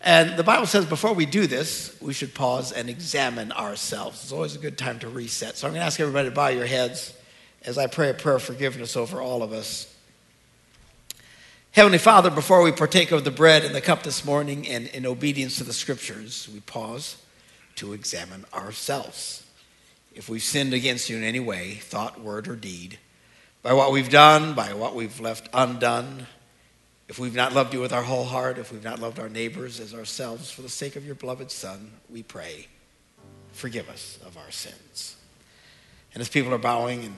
And 0.05 0.37
the 0.37 0.43
Bible 0.43 0.67
says 0.67 0.85
before 0.85 1.13
we 1.13 1.25
do 1.25 1.47
this, 1.47 1.97
we 1.99 2.13
should 2.13 2.35
pause 2.35 2.71
and 2.71 2.89
examine 2.91 3.51
ourselves. 3.51 4.21
It's 4.21 4.31
always 4.31 4.55
a 4.55 4.59
good 4.59 4.77
time 4.77 4.99
to 4.99 5.09
reset. 5.09 5.57
So 5.57 5.65
I'm 5.65 5.73
going 5.73 5.81
to 5.81 5.85
ask 5.87 5.99
everybody 5.99 6.29
to 6.29 6.35
bow 6.35 6.49
your 6.49 6.67
heads 6.67 7.11
as 7.63 7.79
I 7.79 7.87
pray 7.87 8.11
a 8.11 8.13
prayer 8.13 8.35
of 8.35 8.43
forgiveness 8.43 8.95
over 8.95 9.19
all 9.19 9.41
of 9.41 9.51
us. 9.51 9.91
Heavenly 11.71 11.97
Father, 11.97 12.29
before 12.29 12.61
we 12.61 12.71
partake 12.71 13.11
of 13.11 13.23
the 13.23 13.31
bread 13.31 13.65
and 13.65 13.73
the 13.73 13.81
cup 13.81 14.03
this 14.03 14.23
morning 14.23 14.67
and 14.67 14.87
in 14.89 15.07
obedience 15.07 15.57
to 15.57 15.63
the 15.63 15.73
scriptures, 15.73 16.47
we 16.53 16.59
pause 16.59 17.17
to 17.77 17.93
examine 17.93 18.45
ourselves. 18.53 19.43
If 20.13 20.29
we've 20.29 20.43
sinned 20.43 20.73
against 20.73 21.09
you 21.09 21.17
in 21.17 21.23
any 21.23 21.39
way, 21.39 21.73
thought, 21.81 22.21
word, 22.21 22.47
or 22.47 22.55
deed, 22.55 22.99
by 23.63 23.73
what 23.73 23.91
we've 23.91 24.09
done, 24.09 24.53
by 24.53 24.73
what 24.73 24.93
we've 24.93 25.19
left 25.19 25.49
undone, 25.51 26.27
if 27.07 27.19
we've 27.19 27.35
not 27.35 27.53
loved 27.53 27.73
you 27.73 27.79
with 27.79 27.93
our 27.93 28.01
whole 28.01 28.23
heart, 28.23 28.57
if 28.57 28.71
we've 28.71 28.83
not 28.83 28.99
loved 28.99 29.19
our 29.19 29.29
neighbors 29.29 29.79
as 29.79 29.93
ourselves, 29.93 30.49
for 30.49 30.63
the 30.63 30.69
sake 30.69 30.95
of 30.95 31.05
your 31.05 31.15
beloved 31.15 31.51
Son, 31.51 31.91
we 32.09 32.23
pray, 32.23 32.67
forgive 33.53 33.89
us 33.89 34.19
of 34.25 34.37
our 34.37 34.51
sins. 34.51 35.15
And 36.13 36.21
as 36.21 36.29
people 36.29 36.53
are 36.53 36.59
bowing 36.59 37.03
and 37.05 37.15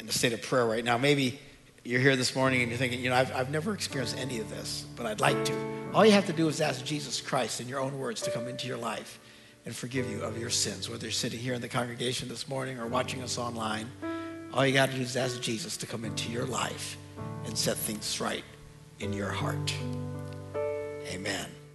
in 0.00 0.08
a 0.08 0.12
state 0.12 0.32
of 0.32 0.40
prayer 0.40 0.64
right 0.64 0.84
now, 0.84 0.96
maybe 0.96 1.38
you're 1.84 2.00
here 2.00 2.16
this 2.16 2.34
morning 2.34 2.62
and 2.62 2.70
you're 2.70 2.78
thinking, 2.78 3.00
you 3.00 3.10
know, 3.10 3.16
I've, 3.16 3.34
I've 3.34 3.50
never 3.50 3.74
experienced 3.74 4.16
any 4.18 4.40
of 4.40 4.48
this, 4.48 4.86
but 4.96 5.04
I'd 5.04 5.20
like 5.20 5.44
to. 5.44 5.54
All 5.92 6.04
you 6.04 6.12
have 6.12 6.26
to 6.26 6.32
do 6.32 6.48
is 6.48 6.60
ask 6.60 6.84
Jesus 6.84 7.20
Christ 7.20 7.60
in 7.60 7.68
your 7.68 7.80
own 7.80 7.98
words 7.98 8.22
to 8.22 8.30
come 8.30 8.48
into 8.48 8.66
your 8.66 8.78
life 8.78 9.18
and 9.66 9.74
forgive 9.74 10.10
you 10.10 10.22
of 10.22 10.38
your 10.38 10.50
sins, 10.50 10.88
whether 10.88 11.04
you're 11.04 11.12
sitting 11.12 11.40
here 11.40 11.54
in 11.54 11.60
the 11.60 11.68
congregation 11.68 12.28
this 12.28 12.48
morning 12.48 12.78
or 12.78 12.86
watching 12.86 13.22
us 13.22 13.36
online. 13.36 13.90
All 14.52 14.64
you 14.66 14.72
got 14.72 14.90
to 14.90 14.96
do 14.96 15.02
is 15.02 15.16
ask 15.16 15.40
Jesus 15.42 15.76
to 15.78 15.86
come 15.86 16.04
into 16.04 16.30
your 16.30 16.46
life 16.46 16.96
and 17.44 17.56
set 17.56 17.76
things 17.76 18.20
right 18.20 18.44
in 19.00 19.12
your 19.12 19.30
heart. 19.30 19.74
Amen. 21.08 21.65